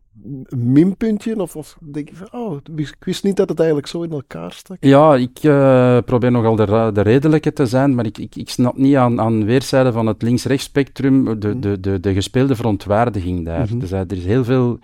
minpuntje. 0.57 1.41
Of, 1.41 1.55
of 1.55 1.77
denk 1.81 2.09
je 2.09 2.15
van, 2.15 2.27
oh, 2.31 2.57
ik 2.75 2.95
wist 2.99 3.23
niet 3.23 3.35
dat 3.35 3.49
het 3.49 3.57
eigenlijk 3.59 3.87
zo 3.87 4.01
in 4.01 4.11
elkaar 4.11 4.51
stak. 4.51 4.77
Ja, 4.79 5.15
ik 5.15 5.43
uh, 5.43 5.97
probeer 6.05 6.31
nogal 6.31 6.55
de, 6.55 6.89
de 6.93 7.01
redelijke 7.01 7.53
te 7.53 7.65
zijn, 7.65 7.95
maar 7.95 8.05
ik, 8.05 8.17
ik, 8.17 8.35
ik 8.35 8.49
snap 8.49 8.77
niet 8.77 8.95
aan, 8.95 9.21
aan 9.21 9.45
weerszijden 9.45 9.93
van 9.93 10.07
het 10.07 10.21
links-rechts 10.21 10.63
spectrum 10.63 11.39
de, 11.39 11.47
mhm. 11.47 11.59
de, 11.59 11.79
de, 11.79 11.99
de 11.99 12.13
gespeelde 12.13 12.55
verontwaardiging 12.55 13.45
daar. 13.45 13.67
Mm 13.71 13.79
Dus 13.79 13.91
uh, 13.91 13.99
er 13.99 14.11
is 14.11 14.25
heel 14.25 14.43
veel 14.43 14.79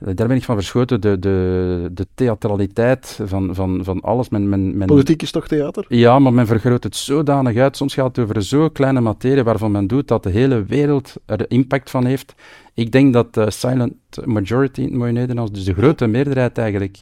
daar 0.00 0.26
ben 0.26 0.36
ik 0.36 0.44
van 0.44 0.54
verschoten, 0.54 1.00
de, 1.00 1.18
de, 1.18 1.90
de 1.92 2.06
theatraliteit 2.14 3.20
van, 3.24 3.54
van, 3.54 3.84
van 3.84 4.00
alles. 4.00 4.28
Men, 4.28 4.48
men, 4.48 4.76
men, 4.76 4.86
Politiek 4.86 5.22
is 5.22 5.30
toch 5.30 5.48
theater? 5.48 5.84
Ja, 5.88 6.18
maar 6.18 6.32
men 6.32 6.46
vergroot 6.46 6.84
het 6.84 6.96
zodanig 6.96 7.56
uit. 7.56 7.76
Soms 7.76 7.94
gaat 7.94 8.16
het 8.16 8.18
over 8.18 8.42
zo'n 8.42 8.72
kleine 8.72 9.00
materie 9.00 9.42
waarvan 9.42 9.70
men 9.70 9.86
doet 9.86 10.08
dat 10.08 10.22
de 10.22 10.30
hele 10.30 10.64
wereld 10.64 11.14
er 11.26 11.50
impact 11.50 11.90
van 11.90 12.04
heeft. 12.04 12.34
Ik 12.74 12.92
denk 12.92 13.12
dat 13.12 13.34
de 13.34 13.50
silent 13.50 13.94
majority 14.24 14.80
in 14.80 14.86
het 14.86 14.96
mooie 14.96 15.12
Nederlands, 15.12 15.52
dus 15.52 15.64
de 15.64 15.74
grote 15.74 16.06
meerderheid 16.06 16.58
eigenlijk 16.58 16.98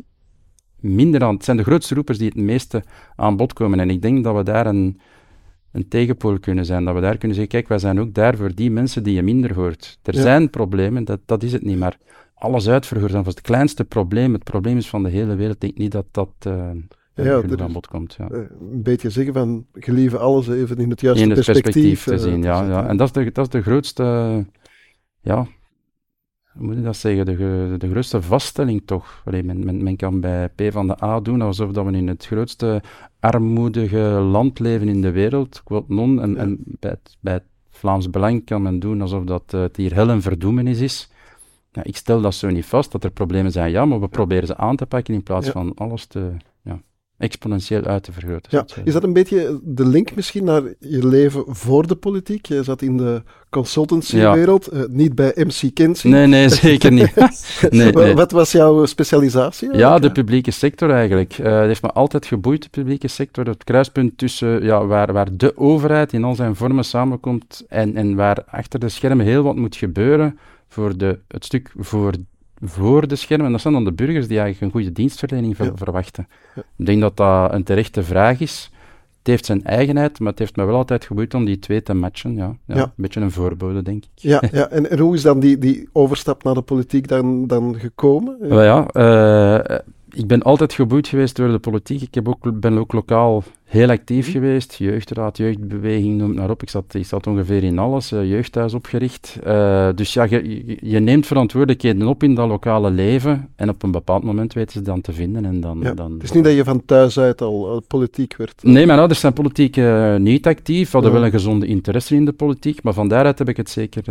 minder 0.81 1.23
aan... 1.23 1.35
Het 1.35 1.45
zijn 1.45 1.57
de 1.57 1.63
grootste 1.63 1.95
roepers 1.95 2.19
die 2.19 2.29
het 2.29 2.37
meeste 2.37 2.83
aan 3.17 3.37
bod 3.37 3.53
komen. 3.53 3.81
En 3.81 3.91
ik 3.91 4.03
denk 4.03 4.25
dat 4.25 4.37
we 4.37 4.43
daar 4.43 4.67
een, 4.67 5.01
een 5.73 5.89
tegenpool 5.89 6.39
kunnen 6.39 6.65
zijn. 6.65 6.85
Dat 6.85 6.95
we 6.95 7.01
daar 7.01 7.19
kunnen 7.19 7.37
zeggen, 7.37 7.55
kijk, 7.55 7.69
wij 7.69 7.79
zijn 7.79 8.01
ook 8.01 8.15
daar 8.15 8.37
voor 8.37 8.55
die 8.55 8.71
mensen 8.71 9.03
die 9.03 9.15
je 9.15 9.23
minder 9.23 9.55
hoort. 9.55 9.99
Er 10.03 10.15
zijn 10.15 10.51
problemen, 10.51 11.05
dat, 11.05 11.21
dat 11.27 11.43
is 11.43 11.53
het 11.53 11.63
niet, 11.63 11.79
maar 11.79 11.99
alles 12.39 12.69
uitvergroot. 12.69 13.11
Dat 13.11 13.25
was 13.25 13.35
het 13.35 13.43
kleinste 13.43 13.85
probleem. 13.85 14.33
Het 14.33 14.45
probleem 14.45 14.77
is 14.77 14.89
van 14.89 15.03
de 15.03 15.09
hele 15.09 15.35
wereld. 15.35 15.55
Ik 15.55 15.61
denk 15.61 15.79
niet 15.79 15.93
dat 15.93 16.07
dat 16.11 16.31
uh, 16.47 16.71
ja, 17.15 17.43
aan 17.57 17.73
bod 17.73 17.87
komt. 17.87 18.15
Ja. 18.19 18.29
Eh, 18.29 18.39
een 18.73 18.83
beetje 18.83 19.11
zeggen 19.11 19.35
van, 19.35 19.67
gelieve 19.73 20.19
alles 20.19 20.49
even 20.49 20.77
in 20.77 20.91
het 20.91 21.01
juiste 21.01 21.23
in 21.23 21.31
het 21.31 21.45
perspectief, 21.45 22.05
te 22.05 22.19
zien. 22.19 22.43
Ja, 22.43 22.69
ja. 22.69 22.87
En 22.89 22.97
dat 22.97 23.07
is 23.07 23.13
de, 23.13 23.33
dat 23.33 23.45
is 23.47 23.51
de 23.51 23.63
grootste, 23.63 24.05
ja, 25.21 25.47
hoe 26.53 26.67
moet 26.67 26.77
je 26.77 26.83
dat 26.83 26.97
zeggen, 26.97 27.27
de, 27.27 27.75
de 27.79 27.91
grootste 27.91 28.23
vaststelling 28.23 28.83
toch. 28.85 29.23
Allee, 29.25 29.43
men, 29.43 29.65
men, 29.65 29.83
men, 29.83 29.97
kan 29.97 30.21
bij 30.21 30.49
P 30.49 30.63
van 30.73 30.87
de 30.87 31.03
A 31.03 31.21
doen 31.21 31.43
alsof 31.43 31.71
dat 31.71 31.85
we 31.87 31.93
in 31.93 32.09
het 32.09 32.27
grootste 32.27 32.83
armoedige 33.21 33.99
land 34.09 34.59
leven 34.59 34.89
in 34.89 35.03
de 35.03 35.11
wereld, 35.11 35.63
quote 35.65 35.93
non, 35.93 36.21
en, 36.21 36.37
en 36.37 36.59
bij, 36.65 36.91
het, 36.91 37.17
bij 37.21 37.33
het 37.33 37.45
Vlaams 37.71 38.11
Belang 38.11 38.45
kan 38.45 38.63
men 38.63 38.79
doen 38.79 39.01
alsof 39.01 39.25
dat 39.25 39.51
het 39.51 39.77
hier 39.77 39.95
hel 39.95 40.09
en 40.09 40.23
verdoemenis 40.23 40.81
is. 40.81 41.11
Ja, 41.77 41.85
ik 41.85 41.97
stel 41.97 42.21
dat 42.21 42.35
zo 42.35 42.49
niet 42.49 42.67
vast, 42.67 42.93
dat 42.93 43.05
er 43.05 43.11
problemen 43.11 43.53
zijn, 43.53 43.71
ja, 43.71 43.85
maar 43.85 44.01
we 44.01 44.09
proberen 44.09 44.47
ze 44.47 44.57
aan 44.57 44.77
te 44.77 44.87
pakken 44.87 45.15
in 45.15 45.23
plaats 45.23 45.49
van 45.49 45.73
alles 45.75 46.07
te 46.07 46.31
ja, 46.63 46.81
exponentieel 47.19 47.83
uit 47.83 48.03
te 48.03 48.13
vergroten. 48.13 48.51
Ja. 48.51 48.83
Is 48.85 48.93
dat 48.93 49.03
een 49.03 49.13
beetje 49.13 49.61
de 49.63 49.87
link 49.87 50.15
misschien 50.15 50.45
naar 50.45 50.63
je 50.79 51.07
leven 51.07 51.45
voor 51.47 51.87
de 51.87 51.95
politiek? 51.95 52.47
Je 52.47 52.63
zat 52.63 52.83
in 52.83 52.97
de 52.97 53.23
consultancywereld, 53.51 54.73
uh, 54.73 54.83
niet 54.89 55.15
bij 55.15 55.33
MC 55.37 55.75
Kinsey. 55.75 56.11
Nee, 56.11 56.27
nee, 56.27 56.49
zeker 56.69 56.93
niet. 56.93 57.15
nee, 57.71 57.93
nee. 57.93 58.15
Wat 58.15 58.31
was 58.31 58.53
jouw 58.53 58.87
specialisatie? 58.87 59.75
Ja, 59.75 59.99
de 59.99 60.13
publieke 60.13 60.51
sector 60.51 60.91
eigenlijk. 60.91 61.39
Uh, 61.39 61.59
het 61.59 61.67
heeft 61.67 61.83
me 61.83 61.93
altijd 61.93 62.27
geboeid, 62.27 62.63
de 62.63 62.69
publieke 62.69 63.09
sector. 63.09 63.47
Het 63.47 63.65
kruispunt 63.65 64.19
tussen 64.19 64.63
ja, 64.63 64.87
waar, 64.87 65.13
waar 65.13 65.37
de 65.37 65.57
overheid 65.57 66.13
in 66.13 66.25
al 66.25 66.35
zijn 66.35 66.57
vormen 66.57 66.85
samenkomt 66.85 67.65
en, 67.69 67.97
en 67.97 68.15
waar 68.15 68.45
achter 68.47 68.81
de 68.81 68.89
schermen 68.89 69.27
heel 69.27 69.43
wat 69.43 69.57
moet 69.57 69.77
gebeuren 69.77 70.39
voor 70.77 70.97
de, 70.97 71.19
het 71.29 71.45
stuk 71.45 71.73
voor, 71.77 72.13
voor 72.61 73.09
de 73.09 73.17
schermen. 73.17 73.47
En 73.47 73.53
dat 73.53 73.61
zijn 73.61 73.75
dan 73.75 73.85
de 73.85 73.93
burgers 73.93 74.29
die 74.29 74.39
eigenlijk 74.39 74.61
een 74.61 74.81
goede 74.81 74.93
dienstverlening 74.93 75.57
verwachten. 75.57 76.29
Ik 76.77 76.87
denk 76.87 77.01
dat 77.01 77.17
dat 77.17 77.53
een 77.53 77.63
terechte 77.63 78.03
vraag 78.03 78.41
is. 78.41 78.71
het 79.19 79.27
heeft 79.27 79.47
zijn 79.47 79.65
eigenheid, 79.65 80.19
maar 80.19 80.31
het 80.31 80.39
heeft 80.39 80.57
me 80.57 80.65
wel 80.65 80.77
altijd 80.77 81.05
geboeid 81.05 81.35
om 81.35 81.45
die 81.45 81.59
twee 81.59 81.83
te 81.83 81.95
matchen. 81.95 82.35
Ja, 82.35 82.57
ja, 82.67 82.83
Een 82.83 82.91
beetje 82.97 83.21
een 83.21 83.31
voorbode, 83.31 83.83
denk 83.83 84.05
ik. 84.05 84.11
Ja, 84.15 84.43
ja. 84.53 84.69
En, 84.69 84.91
en 84.91 84.99
hoe 84.99 85.15
is 85.15 85.23
dan 85.23 85.41
die, 85.41 85.59
die 85.59 85.89
overstap 85.93 86.43
naar 86.43 86.55
de 86.55 86.63
politiek 86.63 87.09
dan, 87.09 87.47
dan 87.47 87.79
gekomen? 87.79 88.37
Wel 88.41 88.63
ja, 88.63 88.89
uh, 88.93 89.79
ik 90.11 90.27
ben 90.27 90.43
altijd 90.43 90.73
geboeid 90.73 91.09
geweest 91.09 91.37
door 91.37 91.49
de 91.49 91.59
politiek. 91.59 92.03
Ik 92.03 92.15
heb 92.15 92.29
ook, 92.29 92.61
ben 92.61 92.79
ook 92.79 92.93
lokaal 92.93 93.43
heel 93.67 93.89
actief 93.91 94.31
geweest. 94.31 94.75
Jeugdraad, 94.75 95.37
jeugdbeweging, 95.37 96.19
noem 96.19 96.29
het 96.29 96.39
maar 96.39 96.51
op. 96.51 96.63
Ik 96.63 96.71
zat, 96.71 96.95
ik 96.95 97.07
zat 97.07 97.27
ongeveer 97.27 97.63
in 97.63 97.79
alles, 97.79 98.13
uh, 98.13 98.31
jeugdhuis 98.31 98.75
opgericht. 98.75 99.39
Uh, 99.47 99.89
dus 99.95 100.13
ja, 100.13 100.25
je, 100.25 100.77
je, 100.81 100.99
neemt 100.99 101.27
verantwoordelijkheden 101.27 102.07
op 102.07 102.23
in 102.23 102.35
dat 102.35 102.49
lokale 102.49 102.91
leven. 102.91 103.49
En 103.57 103.69
op 103.69 103.83
een 103.83 103.91
bepaald 103.91 104.23
moment 104.23 104.53
weten 104.53 104.73
ze 104.73 104.83
dan 104.83 105.01
te 105.01 105.13
vinden. 105.13 105.45
En 105.45 105.61
dan, 105.61 105.81
ja, 105.83 105.95
dan, 105.95 106.13
het 106.13 106.23
is 106.23 106.33
niet 106.33 106.45
dat 106.45 106.55
je 106.55 106.65
van 106.65 106.85
thuis 106.85 107.19
uit 107.19 107.41
al 107.41 107.83
politiek 107.87 108.37
werd. 108.37 108.63
Nee, 108.63 108.87
mijn 108.87 108.99
ouders 108.99 109.21
zijn 109.21 109.33
politiek 109.33 109.77
uh, 109.77 110.17
niet 110.17 110.47
actief. 110.47 110.93
Hadden 110.93 111.13
wel 111.13 111.25
een 111.25 111.31
gezonde 111.31 111.67
interesse 111.67 112.15
in 112.15 112.25
de 112.25 112.33
politiek. 112.33 112.83
Maar 112.83 112.95
van 112.95 113.09
daaruit 113.09 113.39
heb 113.39 113.49
ik 113.49 113.57
het 113.57 113.71
zeker 113.71 114.03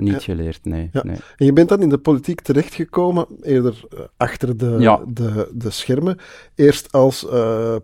niet 0.00 0.22
geleerd. 0.22 0.60
Nee, 0.62 0.90
nee, 0.92 1.16
En 1.36 1.46
je 1.46 1.52
bent 1.52 1.68
dan 1.68 1.82
in 1.82 1.88
de 1.88 1.98
politiek 1.98 2.40
terechtgekomen, 2.40 3.26
eerder 3.42 3.80
achter 4.16 4.56
de, 4.56 5.02
de, 5.08 5.48
de 5.54 5.70
schermen. 5.70 6.16
Eerst 6.54 6.92
als 6.92 7.26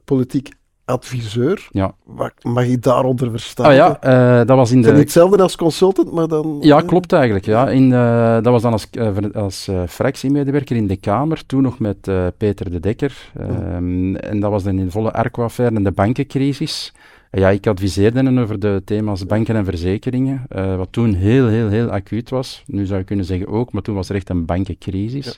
politiek 0.04 0.49
adviseur. 0.84 1.68
Ja. 1.70 1.94
Wat 2.04 2.32
mag 2.42 2.66
je 2.66 2.78
daaronder 2.78 3.30
verstaan? 3.30 3.66
Ah 3.66 3.74
ja, 3.74 3.98
uh, 4.40 4.46
dat 4.46 4.56
was 4.56 4.70
in 4.70 4.82
de... 4.82 4.92
Hetzelfde 4.92 5.42
als 5.42 5.56
consultant, 5.56 6.12
maar 6.12 6.28
dan... 6.28 6.58
Ja, 6.60 6.80
klopt 6.80 7.12
eigenlijk. 7.12 7.44
Ja. 7.44 7.68
In, 7.68 7.90
uh, 7.90 8.34
dat 8.34 8.44
was 8.44 8.62
dan 8.62 8.72
als, 8.72 8.88
uh, 8.92 9.16
als 9.32 9.70
fractiemedewerker 9.88 10.76
in 10.76 10.86
de 10.86 10.96
Kamer, 10.96 11.46
toen 11.46 11.62
nog 11.62 11.78
met 11.78 12.10
Peter 12.36 12.70
de 12.70 12.80
Dekker. 12.80 13.30
Um, 13.40 14.16
en 14.16 14.40
dat 14.40 14.50
was 14.50 14.62
dan 14.62 14.78
in 14.78 14.84
de 14.84 14.90
volle 14.90 15.12
Arco-affaire 15.12 15.76
en 15.76 15.84
de 15.84 15.92
bankencrisis. 15.92 16.92
Ja, 17.30 17.50
ik 17.50 17.66
adviseerde 17.66 18.22
hen 18.22 18.38
over 18.38 18.58
de 18.58 18.82
thema's 18.84 19.26
banken 19.26 19.56
en 19.56 19.64
verzekeringen, 19.64 20.46
wat 20.76 20.88
toen 20.90 21.14
heel, 21.14 21.46
heel, 21.46 21.68
heel 21.68 21.90
acuut 21.90 22.30
was. 22.30 22.62
Nu 22.66 22.86
zou 22.86 22.98
je 22.98 23.04
kunnen 23.04 23.24
zeggen 23.24 23.48
ook, 23.48 23.72
maar 23.72 23.82
toen 23.82 23.94
was 23.94 24.08
er 24.08 24.14
echt 24.14 24.28
een 24.28 24.44
bankencrisis. 24.44 25.24
Ja. 25.24 25.32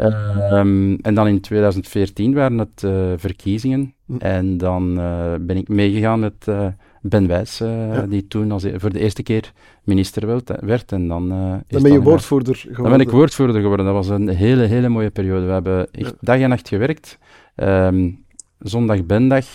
Um, 0.00 0.98
en 1.00 1.14
dan 1.14 1.26
in 1.26 1.40
2014 1.40 2.34
waren 2.34 2.58
het 2.58 2.82
uh, 2.84 3.12
verkiezingen. 3.16 3.94
Hm. 4.06 4.16
En 4.18 4.56
dan 4.56 4.98
uh, 4.98 5.34
ben 5.40 5.56
ik 5.56 5.68
meegegaan 5.68 6.20
met 6.20 6.46
uh, 6.48 6.66
Ben 7.00 7.26
Wijs, 7.26 7.58
ja. 7.58 8.06
die 8.06 8.26
toen 8.26 8.52
als, 8.52 8.62
e-, 8.62 8.78
voor 8.78 8.92
de 8.92 8.98
eerste 8.98 9.22
keer 9.22 9.52
minister 9.84 10.42
werd. 10.60 10.92
En 10.92 11.08
dan, 11.08 11.28
dan 11.68 11.82
ben 11.82 11.92
je 11.92 12.00
woordvoerder 12.00 12.56
geworden. 12.56 12.82
Dan 12.82 12.92
ben 12.92 13.06
ik 13.06 13.10
woordvoerder 13.10 13.60
geworden. 13.60 13.86
Dat 13.86 13.94
was 13.94 14.08
een 14.08 14.28
hele, 14.28 14.62
hele 14.62 14.88
mooie 14.88 15.10
periode. 15.10 15.46
We 15.46 15.52
hebben 15.52 15.90
echt 15.92 16.14
dag 16.20 16.38
en 16.38 16.48
nacht 16.48 16.68
gewerkt. 16.68 17.18
Um, 17.56 18.24
zondag 18.58 19.06
bendag 19.06 19.46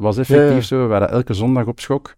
was 0.00 0.18
effectief 0.18 0.64
zo. 0.64 0.82
We 0.82 0.86
waren 0.86 1.10
elke 1.10 1.34
zondag 1.34 1.66
op 1.66 1.80
schok. 1.80 2.14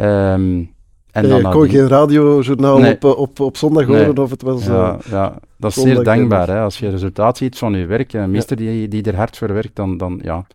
Um, 0.00 0.74
en 1.12 1.28
dan 1.28 1.40
je 1.40 1.48
kon 1.48 1.68
geen 1.68 1.88
radiojournaal 1.88 2.90
op, 2.90 3.04
op, 3.04 3.40
op 3.40 3.56
zondag 3.56 3.86
horen 3.86 4.18
of 4.18 4.30
het 4.30 4.42
was... 4.42 4.66
Ja, 4.66 4.98
ja 5.10 5.38
dat 5.56 5.76
is 5.76 5.82
zeer 5.82 6.04
dankbaar. 6.04 6.48
Hè. 6.48 6.60
Als 6.60 6.78
je 6.78 6.88
resultaat 6.88 7.36
ziet 7.36 7.58
van 7.58 7.74
je 7.74 7.86
werk, 7.86 8.12
een 8.12 8.30
meester 8.30 8.56
die, 8.56 8.88
die 8.88 9.02
er 9.02 9.16
hard 9.16 9.36
voor 9.36 9.52
werkt, 9.52 9.76
dan, 9.76 9.96
dan 9.96 10.20
ja... 10.22 10.46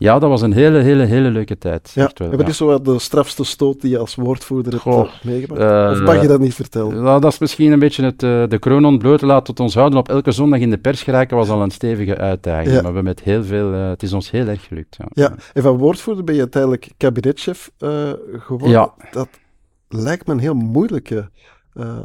Ja, 0.00 0.18
dat 0.18 0.28
was 0.28 0.42
een 0.42 0.52
hele, 0.52 0.78
hele, 0.78 1.04
hele 1.04 1.30
leuke 1.30 1.58
tijd. 1.58 1.90
Ja. 1.94 2.10
Wel, 2.14 2.30
Heb 2.30 2.46
je 2.46 2.52
zo 2.52 2.66
wat 2.66 2.84
de 2.84 2.98
strafste 2.98 3.44
stoot 3.44 3.80
die 3.80 3.90
je 3.90 3.98
als 3.98 4.14
woordvoerder 4.14 4.72
hebt 4.72 4.82
Goh, 4.82 5.08
meegemaakt? 5.22 5.62
Uh, 5.62 5.90
of 5.90 6.00
mag 6.00 6.22
je 6.22 6.28
dat 6.28 6.40
niet 6.40 6.54
vertellen? 6.54 7.02
Nou, 7.02 7.20
dat 7.20 7.32
is 7.32 7.38
misschien 7.38 7.72
een 7.72 7.78
beetje 7.78 8.04
het, 8.04 8.22
uh, 8.22 8.42
de 8.48 8.58
kroon 8.58 8.84
ontbloot 8.84 9.22
laten 9.22 9.44
tot 9.44 9.60
ons 9.60 9.74
houden. 9.74 9.98
Op 9.98 10.08
elke 10.08 10.32
zondag 10.32 10.60
in 10.60 10.70
de 10.70 10.78
pers 10.78 11.02
geraken 11.02 11.36
was 11.36 11.48
al 11.48 11.62
een 11.62 11.70
stevige 11.70 12.16
uitdaging. 12.16 12.82
Maar 12.82 12.94
we 12.94 13.02
met 13.02 13.20
heel 13.20 13.44
veel... 13.44 13.72
Uh, 13.72 13.88
het 13.88 14.02
is 14.02 14.12
ons 14.12 14.30
heel 14.30 14.46
erg 14.46 14.64
gelukt. 14.64 14.96
Ja. 14.98 15.06
ja. 15.12 15.34
En 15.52 15.62
van 15.62 15.76
woordvoerder 15.76 16.24
ben 16.24 16.34
je 16.34 16.40
uiteindelijk 16.40 16.88
kabinetchef 16.96 17.70
geworden. 18.38 18.70
Ja. 18.70 18.92
Dat 19.10 19.28
lijkt 19.90 20.26
me 20.26 20.32
een 20.32 20.38
heel 20.38 20.54
moeilijke. 20.54 21.30
Uh, 21.74 21.98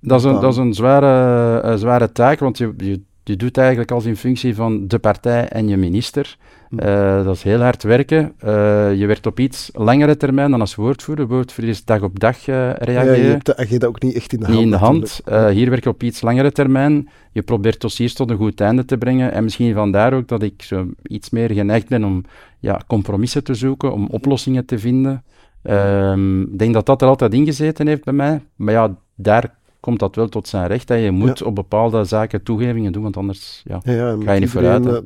dat, 0.00 0.18
is 0.18 0.24
een, 0.24 0.40
dat 0.40 0.52
is 0.52 0.58
een 0.58 0.74
zware, 0.74 1.78
zware 1.78 2.12
taak, 2.12 2.38
want 2.38 2.58
je, 2.58 2.74
je, 2.76 3.00
je 3.24 3.36
doet 3.36 3.58
eigenlijk 3.58 3.90
als 3.90 4.04
in 4.04 4.16
functie 4.16 4.54
van 4.54 4.88
de 4.88 4.98
partij 4.98 5.48
en 5.48 5.68
je 5.68 5.76
minister. 5.76 6.36
Uh, 6.70 7.24
dat 7.24 7.34
is 7.34 7.42
heel 7.42 7.60
hard 7.60 7.82
werken. 7.82 8.32
Uh, 8.44 8.50
je 8.94 9.06
werkt 9.06 9.26
op 9.26 9.40
iets 9.40 9.70
langere 9.72 10.16
termijn 10.16 10.50
dan 10.50 10.60
als 10.60 10.74
woordvoerder. 10.74 11.26
Woordvoerder 11.26 11.74
is 11.74 11.84
dag 11.84 12.02
op 12.02 12.20
dag 12.20 12.44
reageren. 12.46 13.04
Ja, 13.04 13.12
je 13.12 13.22
hebt 13.22 13.46
de 13.46 13.56
agenda 13.56 13.86
ook 13.86 14.02
niet 14.02 14.14
echt 14.14 14.32
in 14.32 14.40
de 14.40 14.44
hand. 14.44 14.56
Niet 14.56 14.64
in 14.64 14.70
de 14.70 14.76
hand. 14.76 15.22
hier 15.54 15.70
werk 15.70 15.84
je 15.84 15.90
op 15.90 16.02
iets 16.02 16.20
langere 16.20 16.52
termijn. 16.52 17.08
Je 17.32 17.42
probeert 17.42 17.80
dossiers 17.80 18.14
tot 18.14 18.30
een 18.30 18.36
goed 18.36 18.60
einde 18.60 18.84
te 18.84 18.98
brengen. 18.98 19.32
En 19.32 19.42
misschien 19.44 19.74
vandaar 19.74 20.12
ook 20.12 20.28
dat 20.28 20.42
ik 20.42 20.62
zo 20.62 20.86
iets 21.02 21.30
meer 21.30 21.50
geneigd 21.50 21.88
ben 21.88 22.04
om 22.04 22.24
ja, 22.60 22.80
compromissen 22.86 23.44
te 23.44 23.54
zoeken, 23.54 23.92
om 23.92 24.06
oplossingen 24.06 24.66
te 24.66 24.78
vinden. 24.78 25.24
Um, 25.70 26.42
ik 26.42 26.58
denk 26.58 26.74
dat 26.74 26.86
dat 26.86 27.02
er 27.02 27.08
altijd 27.08 27.34
ingezeten 27.34 27.86
heeft 27.86 28.04
bij 28.04 28.14
mij. 28.14 28.44
Maar 28.56 28.74
ja, 28.74 28.96
daar 29.14 29.54
komt 29.80 29.98
dat 29.98 30.14
wel 30.16 30.28
tot 30.28 30.48
zijn 30.48 30.66
recht. 30.66 30.88
Hè. 30.88 30.94
Je 30.94 31.10
moet 31.10 31.42
op 31.42 31.54
bepaalde 31.54 32.04
zaken 32.04 32.42
toegevingen 32.42 32.92
doen, 32.92 33.02
want 33.02 33.16
anders 33.16 33.62
ja, 33.64 33.80
ja, 33.82 34.16
ga 34.20 34.32
je 34.32 34.40
niet 34.40 34.50
vooruit. 34.50 35.02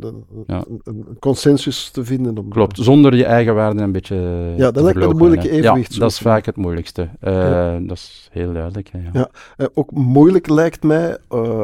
Ja. 0.47 0.65
Een 0.85 1.17
consensus 1.19 1.91
te 1.91 2.05
vinden. 2.05 2.39
Om, 2.39 2.49
Klopt, 2.49 2.79
zonder 2.79 3.17
je 3.17 3.25
eigen 3.25 3.55
waarden 3.55 3.83
een 3.83 3.93
beetje 3.93 4.17
Ja, 4.57 4.71
dat 4.71 4.83
lijkt 4.83 4.99
me 4.99 5.05
een 5.05 5.17
moeilijke 5.17 5.51
evenwicht. 5.51 5.95
Ja, 5.95 6.01
dat 6.01 6.11
is 6.11 6.19
vaak 6.19 6.47
het 6.47 6.57
moeilijkste. 6.57 7.09
Uh, 7.23 7.77
dat 7.81 7.97
is 7.97 8.29
heel 8.33 8.53
duidelijk. 8.53 8.89
Hè, 8.93 8.99
ja. 8.99 9.11
Ja. 9.13 9.31
Uh, 9.57 9.67
ook 9.75 9.91
moeilijk 9.91 10.49
lijkt 10.49 10.83
mij 10.83 11.19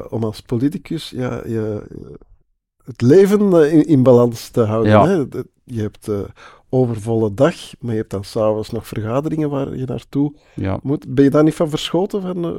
om 0.09 0.25
als 0.25 0.41
politicus 0.41 1.11
ja, 1.11 1.41
je, 1.47 1.83
het 2.85 3.01
leven 3.01 3.71
in, 3.73 3.87
in 3.87 4.03
balans 4.03 4.49
te 4.49 4.61
houden. 4.61 5.01
Hè? 5.01 5.41
Je 5.65 5.81
hebt 5.81 6.11
overvolle 6.69 7.35
dag, 7.35 7.55
maar 7.81 7.93
je 7.93 7.99
hebt 7.99 8.11
dan 8.11 8.25
s'avonds 8.25 8.71
nog 8.71 8.87
vergaderingen 8.87 9.51
waar 9.51 9.77
je 9.77 9.87
naartoe 9.87 10.33
ja. 10.55 10.79
moet. 10.83 11.15
Ben 11.15 11.25
je 11.25 11.31
daar 11.31 11.45
niet 11.45 11.55
van 11.55 11.71
verschoten? 11.71 12.23
Van, 12.23 12.45
uh... 12.45 12.53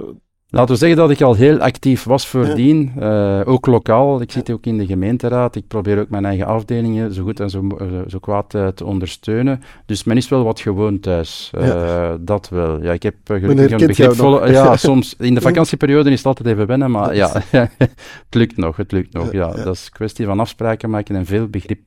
Laten 0.50 0.74
we 0.74 0.80
zeggen 0.80 0.98
dat 0.98 1.10
ik 1.10 1.22
al 1.22 1.36
heel 1.36 1.60
actief 1.60 2.04
was 2.04 2.28
voordien, 2.28 2.92
ja. 2.96 3.40
uh, 3.40 3.48
ook 3.48 3.66
lokaal. 3.66 4.22
Ik 4.22 4.32
zit 4.32 4.50
ook 4.50 4.66
in 4.66 4.78
de 4.78 4.86
gemeenteraad. 4.86 5.56
Ik 5.56 5.68
probeer 5.68 6.00
ook 6.00 6.10
mijn 6.10 6.26
eigen 6.26 6.46
afdelingen 6.46 7.14
zo 7.14 7.24
goed 7.24 7.40
en 7.40 7.50
zo, 7.50 7.68
uh, 7.82 7.88
zo 8.08 8.20
kwaad 8.20 8.54
uh, 8.54 8.68
te 8.68 8.86
ondersteunen. 8.86 9.62
Dus 9.86 10.04
men 10.04 10.18
is 10.18 10.30
wel 10.30 10.44
wat 10.44 10.60
gewoon 10.60 11.00
thuis. 11.00 11.52
Ja. 11.60 12.18
Dat 12.20 12.50
wel. 12.50 12.84
Ja, 12.84 12.92
ik 12.92 13.04
heb 13.04 13.16
gelukkig 13.26 13.72
een 13.72 13.88
begripvolle... 13.88 14.52
Ja, 14.52 14.78
soms. 14.88 15.16
In 15.18 15.34
de 15.34 15.42
vakantieperiode 15.42 16.12
is 16.12 16.18
het 16.18 16.26
altijd 16.28 16.48
even 16.48 16.68
wennen, 16.68 16.92
maar 16.92 17.16
ja, 17.16 17.42
het 17.52 18.28
lukt 18.30 18.58
nog. 18.58 18.78
Het 18.78 18.92
lukt 18.92 19.14
nog. 19.14 19.32
Ja, 19.32 19.52
Dat 19.52 19.76
is 19.76 19.86
een 19.86 19.92
kwestie 19.92 20.26
van 20.26 20.40
afspraken 20.40 20.90
maken 20.90 21.16
en 21.16 21.26
veel 21.26 21.48
begrip 21.48 21.82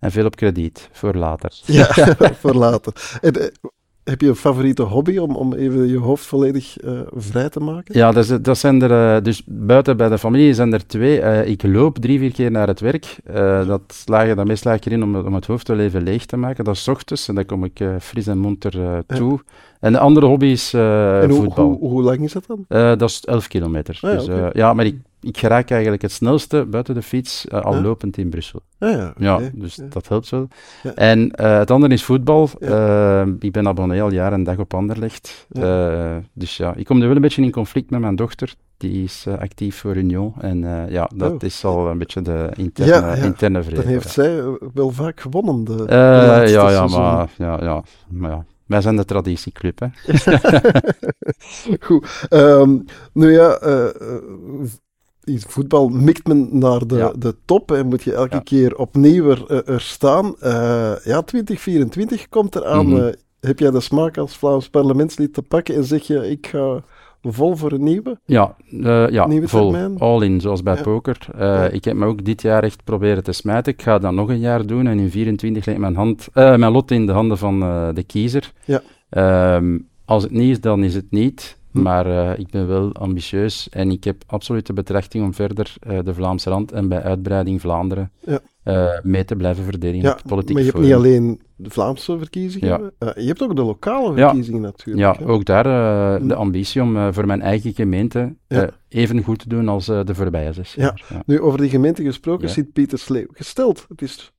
en 0.00 0.10
veel 0.10 0.24
op 0.24 0.36
krediet, 0.36 0.88
voor 0.92 1.14
later. 1.14 1.52
Ja, 1.66 1.86
voor 2.42 2.54
later. 2.54 3.18
En, 3.20 3.32
eh, 3.32 3.46
heb 4.04 4.20
je 4.20 4.28
een 4.28 4.36
favoriete 4.36 4.82
hobby 4.82 5.18
om, 5.18 5.36
om 5.36 5.54
even 5.54 5.88
je 5.88 5.98
hoofd 5.98 6.24
volledig 6.24 6.82
uh, 6.82 7.00
vrij 7.14 7.48
te 7.48 7.60
maken? 7.60 7.98
Ja, 7.98 8.12
dat, 8.12 8.44
dat 8.44 8.58
zijn 8.58 8.82
er, 8.82 9.16
uh, 9.16 9.22
dus 9.24 9.42
buiten 9.46 9.96
bij 9.96 10.08
de 10.08 10.18
familie 10.18 10.54
zijn 10.54 10.72
er 10.72 10.86
twee. 10.86 11.20
Uh, 11.20 11.46
ik 11.46 11.62
loop 11.62 11.98
drie, 11.98 12.18
vier 12.18 12.32
keer 12.32 12.50
naar 12.50 12.66
het 12.66 12.80
werk. 12.80 13.16
dat 13.66 13.80
slaag, 13.86 14.34
daarmee 14.34 14.56
slaag 14.56 14.76
ik 14.76 14.84
erin 14.84 15.02
om, 15.02 15.16
om 15.16 15.34
het 15.34 15.46
hoofd 15.46 15.68
wel 15.68 15.78
even 15.78 16.02
leeg 16.02 16.26
te 16.26 16.36
maken. 16.36 16.64
Dat 16.64 16.74
is 16.74 16.88
ochtends 16.88 17.28
en 17.28 17.34
dan 17.34 17.46
kom 17.46 17.64
ik 17.64 17.84
fris 18.00 18.26
en 18.26 18.38
monter 18.38 19.04
toe. 19.06 19.40
En 19.80 19.92
de 19.92 19.98
andere 19.98 20.26
hobby 20.26 20.46
is 20.46 20.72
en 20.74 21.34
voetbal. 21.34 21.64
Hoe, 21.64 21.78
hoe, 21.78 21.88
hoe, 21.90 22.02
lang 22.02 22.20
is 22.20 22.32
dat 22.32 22.44
dan? 22.46 22.64
dat 22.98 23.10
is 23.10 23.24
11 23.24 23.48
kilometer. 23.48 23.98
Ah, 24.00 24.10
dus, 24.10 24.24
okay. 24.24 24.50
ja, 24.52 24.74
maar 24.74 24.84
ik 24.84 24.96
ik 25.20 25.38
geraak 25.38 25.70
eigenlijk 25.70 26.02
het 26.02 26.12
snelste 26.12 26.64
buiten 26.64 26.94
de 26.94 27.02
fiets 27.02 27.46
uh, 27.48 27.60
al 27.60 27.80
lopend 27.80 28.16
in 28.16 28.28
Brussel. 28.28 28.60
Ah, 28.78 28.90
ja, 28.90 29.14
ja, 29.18 29.40
dus 29.52 29.78
dat 29.88 30.08
helpt 30.08 30.28
wel. 30.28 30.48
En 30.94 31.20
uh, 31.20 31.58
het 31.58 31.70
andere 31.70 31.92
is 31.92 32.04
voetbal. 32.04 32.48
Uh, 32.58 33.26
ik 33.38 33.52
ben 33.52 33.68
abonnee 33.68 34.02
al 34.02 34.12
jaren 34.12 34.32
en 34.32 34.44
dag 34.44 34.58
op 34.58 34.74
Anderlecht. 34.74 35.46
dus 36.32 36.56
ja, 36.56 36.74
ik 36.74 36.84
kom 36.84 37.00
er 37.00 37.06
wel 37.06 37.16
een 37.16 37.22
beetje 37.22 37.42
in 37.42 37.50
conflict 37.50 37.90
met 37.90 38.00
mijn 38.00 38.16
dochter. 38.16 38.54
Die 38.76 39.04
is 39.04 39.26
actief 39.38 39.76
voor 39.76 39.96
Union. 39.96 40.34
En 40.40 40.86
ja, 40.88 41.10
dat 41.14 41.32
oh. 41.32 41.38
is 41.40 41.64
al 41.64 41.88
een 41.88 41.98
beetje 41.98 42.22
de 42.22 42.48
interne, 42.56 43.24
interne 43.24 43.62
vrede. 43.62 43.82
Dan 43.82 43.90
heeft 43.90 44.10
zij 44.10 44.42
wel 44.74 44.90
vaak 44.90 45.20
gewonnen. 45.20 45.64
De, 45.64 45.76
de 45.76 45.94
ja, 46.48 46.70
ja, 46.70 46.86
maar, 46.86 47.30
ja, 47.36 47.58
ja, 47.62 47.82
maar 48.08 48.30
ja. 48.30 48.44
Wij 48.66 48.80
zijn 48.80 48.96
de 48.96 49.04
traditieclub, 49.04 49.78
hè. 49.78 49.86
Goed. 51.86 52.26
Um, 52.30 52.84
nu 53.12 53.32
ja, 53.32 53.58
voetbal 55.38 55.88
mikt 55.88 56.26
men 56.26 56.48
naar 56.58 56.86
de, 56.86 57.14
de 57.18 57.36
top 57.44 57.72
en 57.72 57.86
moet 57.86 58.02
je 58.02 58.14
elke 58.14 58.42
keer 58.42 58.76
opnieuw 58.76 59.30
er, 59.30 59.44
eh, 59.48 59.74
er 59.74 59.80
staan. 59.80 60.34
Uh, 60.42 60.92
ja, 61.04 61.22
2024 61.22 62.28
komt 62.28 62.56
eraan. 62.56 62.86
Mm 62.86 62.94
-hmm. 62.94 63.14
heb 63.40 63.58
jij 63.58 63.70
de 63.70 63.80
smaak 63.80 64.18
als 64.18 64.36
Vlaams 64.36 64.68
parlementslid 64.68 65.34
te 65.34 65.42
pakken 65.42 65.74
en 65.74 65.84
zeg 65.84 66.06
je, 66.06 66.30
ik 66.30 66.46
ga 66.46 66.82
vol 67.22 67.56
voor 67.56 67.72
een 67.72 67.82
nieuwe? 67.82 68.18
Ja, 68.24 68.56
uh, 68.70 69.08
ja 69.08 69.26
nieuwe 69.26 69.48
vol. 69.48 69.70
Termijn? 69.70 69.98
All 69.98 70.22
in, 70.22 70.40
zoals 70.40 70.62
bij 70.62 70.82
poker. 70.82 71.18
Ik 71.72 71.84
heb 71.84 71.96
me 71.96 72.06
ook 72.06 72.24
dit 72.24 72.42
jaar 72.42 72.62
echt 72.62 72.84
proberen 72.84 73.22
te 73.22 73.32
smijten. 73.32 73.72
Ik 73.72 73.82
ga 73.82 73.98
dat 73.98 74.12
nog 74.12 74.28
een 74.28 74.40
jaar 74.40 74.66
doen 74.66 74.86
en 74.86 74.98
in 74.98 75.10
24 75.10 75.66
ligt 75.66 75.78
mijn, 75.78 75.96
hand, 75.96 76.28
mijn 76.32 76.72
lot 76.72 76.90
in 76.90 77.06
de 77.06 77.12
handen 77.12 77.38
van 77.38 77.60
de 77.94 78.04
kiezer. 78.06 78.52
Ja. 78.64 78.82
Ehm, 79.10 79.78
als 80.04 80.22
het 80.22 80.32
niet 80.32 80.50
is, 80.50 80.60
dan 80.60 80.84
is 80.84 80.94
het 80.94 81.10
niet. 81.10 81.58
Hm. 81.70 81.82
Maar 81.82 82.38
ik 82.38 82.50
ben 82.50 82.68
wel 82.68 82.94
ambitieus 82.94 83.68
en 83.68 83.90
ik 83.90 84.04
heb 84.04 84.22
absoluut 84.26 84.66
de 84.66 84.72
betrachting 84.72 85.24
om 85.24 85.34
verder 85.34 85.74
de 86.04 86.14
Vlaamse 86.14 86.50
rand 86.50 86.72
en 86.72 86.88
bij 86.88 87.02
uitbreiding 87.02 87.60
Vlaanderen 87.60 88.10
ja. 88.20 89.00
mee 89.02 89.24
te 89.24 89.36
blijven 89.36 89.64
verdedigen 89.64 90.08
ja, 90.08 90.18
politiek 90.26 90.54
Maar 90.54 90.64
je 90.64 90.70
hebt 90.70 90.82
niet 90.82 90.94
alleen 90.94 91.40
de 91.56 91.70
Vlaamse 91.70 92.18
verkiezingen, 92.18 92.92
ja. 92.98 93.12
je 93.16 93.26
hebt 93.26 93.42
ook 93.42 93.56
de 93.56 93.62
lokale 93.62 94.14
verkiezingen 94.14 94.60
natuurlijk. 94.60 95.18
Ja, 95.18 95.26
ook 95.26 95.44
daar 95.44 95.64
hm. 96.18 96.28
de 96.28 96.34
ambitie 96.34 96.82
om 96.82 97.12
voor 97.12 97.26
mijn 97.26 97.42
eigen 97.42 97.74
gemeente 97.74 98.34
even 98.88 99.22
goed 99.22 99.38
te 99.38 99.48
doen 99.48 99.68
als 99.68 99.86
de 99.86 100.14
voorbije 100.14 100.52
zes 100.52 100.74
Ja. 100.74 100.96
Nu, 101.26 101.40
over 101.40 101.58
die 101.58 101.70
gemeente 101.70 102.02
gesproken, 102.02 102.48
zit 102.48 102.72
Pieter 102.72 102.98
Sleeuw 102.98 103.26
gesteld. 103.32 103.86
Het 103.88 104.02
is 104.02 104.32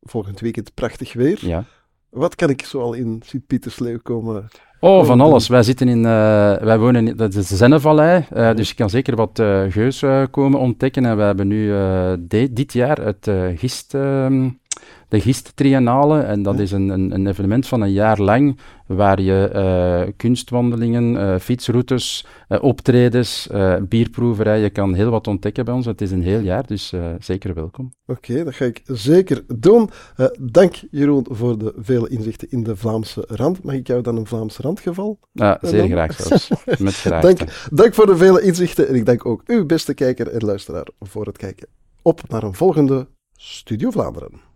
volgend 0.00 0.40
weekend 0.40 0.74
prachtig 0.74 1.12
weer. 1.12 1.38
Ja. 1.46 1.64
Wat 2.10 2.34
kan 2.34 2.50
ik 2.50 2.64
zoal 2.64 2.92
in 2.92 3.22
Sint-Pietersleeuw 3.24 3.98
komen? 3.98 4.48
Oh, 4.80 5.04
van 5.04 5.20
alles. 5.20 5.48
Wij 5.48 5.62
zitten 5.62 5.88
in, 5.88 5.98
uh, 5.98 6.04
wij 6.56 6.78
wonen 6.78 7.08
in 7.08 7.16
de 7.16 7.42
Zennevallei, 7.42 8.24
uh, 8.36 8.54
dus 8.54 8.68
je 8.68 8.74
kan 8.74 8.90
zeker 8.90 9.16
wat 9.16 9.38
uh, 9.38 9.60
geus 9.68 10.04
komen 10.30 10.60
ontdekken. 10.60 11.04
En 11.04 11.16
we 11.16 11.22
hebben 11.22 11.48
nu 11.48 11.72
dit 12.50 12.72
jaar 12.72 13.00
het 13.00 13.30
gist, 13.56 13.94
ehm, 13.94 14.48
de 15.08 15.20
Gist 15.20 15.52
Triennale. 15.54 16.20
En 16.20 16.42
dat 16.42 16.58
is 16.58 16.70
een, 16.72 16.88
een, 16.88 17.14
een, 17.14 17.26
evenement 17.26 17.66
van 17.66 17.80
een 17.80 17.92
jaar 17.92 18.20
lang 18.20 18.58
waar 18.86 19.20
je 19.20 19.50
uh, 19.54 20.12
kunstwandelingen, 20.16 21.14
uh, 21.14 21.38
fietsroutes, 21.38 22.26
uh, 22.48 22.62
optredens, 22.62 23.48
bierproeverij, 23.88 24.60
je 24.60 24.70
kan 24.70 24.94
heel 24.94 25.10
wat 25.10 25.26
ontdekken 25.26 25.64
bij 25.64 25.74
ons. 25.74 25.86
Het 25.86 26.00
is 26.00 26.10
een 26.10 26.22
heel 26.22 26.40
jaar, 26.40 26.66
dus 26.66 26.92
zeker 27.18 27.54
welkom. 27.54 27.92
Oké, 28.06 28.44
dat 28.44 28.54
ga 28.54 28.64
ik 28.64 28.82
zeker 28.84 29.44
doen. 29.46 29.90
dank 30.40 30.74
Jeroen 30.90 31.26
voor 31.30 31.58
de 31.58 31.72
vele 31.76 32.08
inzichten 32.08 32.50
in 32.50 32.62
de 32.62 32.76
Vlaamse 32.76 33.24
rand. 33.26 33.62
Mag 33.62 33.74
ik 33.74 33.86
jou 33.86 34.02
dan 34.02 34.16
een 34.16 34.26
Vlaamse 34.26 34.62
randgeval? 34.62 35.18
Ja, 35.32 35.58
zeer 35.60 35.86
graag 35.86 36.14
zelfs. 36.14 36.50
Met 36.78 36.94
graag. 36.94 37.22
dank, 37.22 37.38
dank 37.70 37.94
voor 37.94 38.06
de 38.06 38.16
vele 38.16 38.42
inzichten 38.42 38.88
en 38.88 38.94
ik 38.94 39.06
dank 39.06 39.26
ook 39.26 39.42
u, 39.46 39.64
beste 39.64 39.94
kijker 39.94 40.28
en 40.28 40.44
luisteraar, 40.44 40.86
voor 41.00 41.26
het 41.26 41.36
kijken. 41.36 41.68
Op 42.02 42.20
naar 42.28 42.42
een 42.42 42.54
volgende 42.54 43.06
Studio 43.36 43.90
Vlaanderen. 43.90 44.47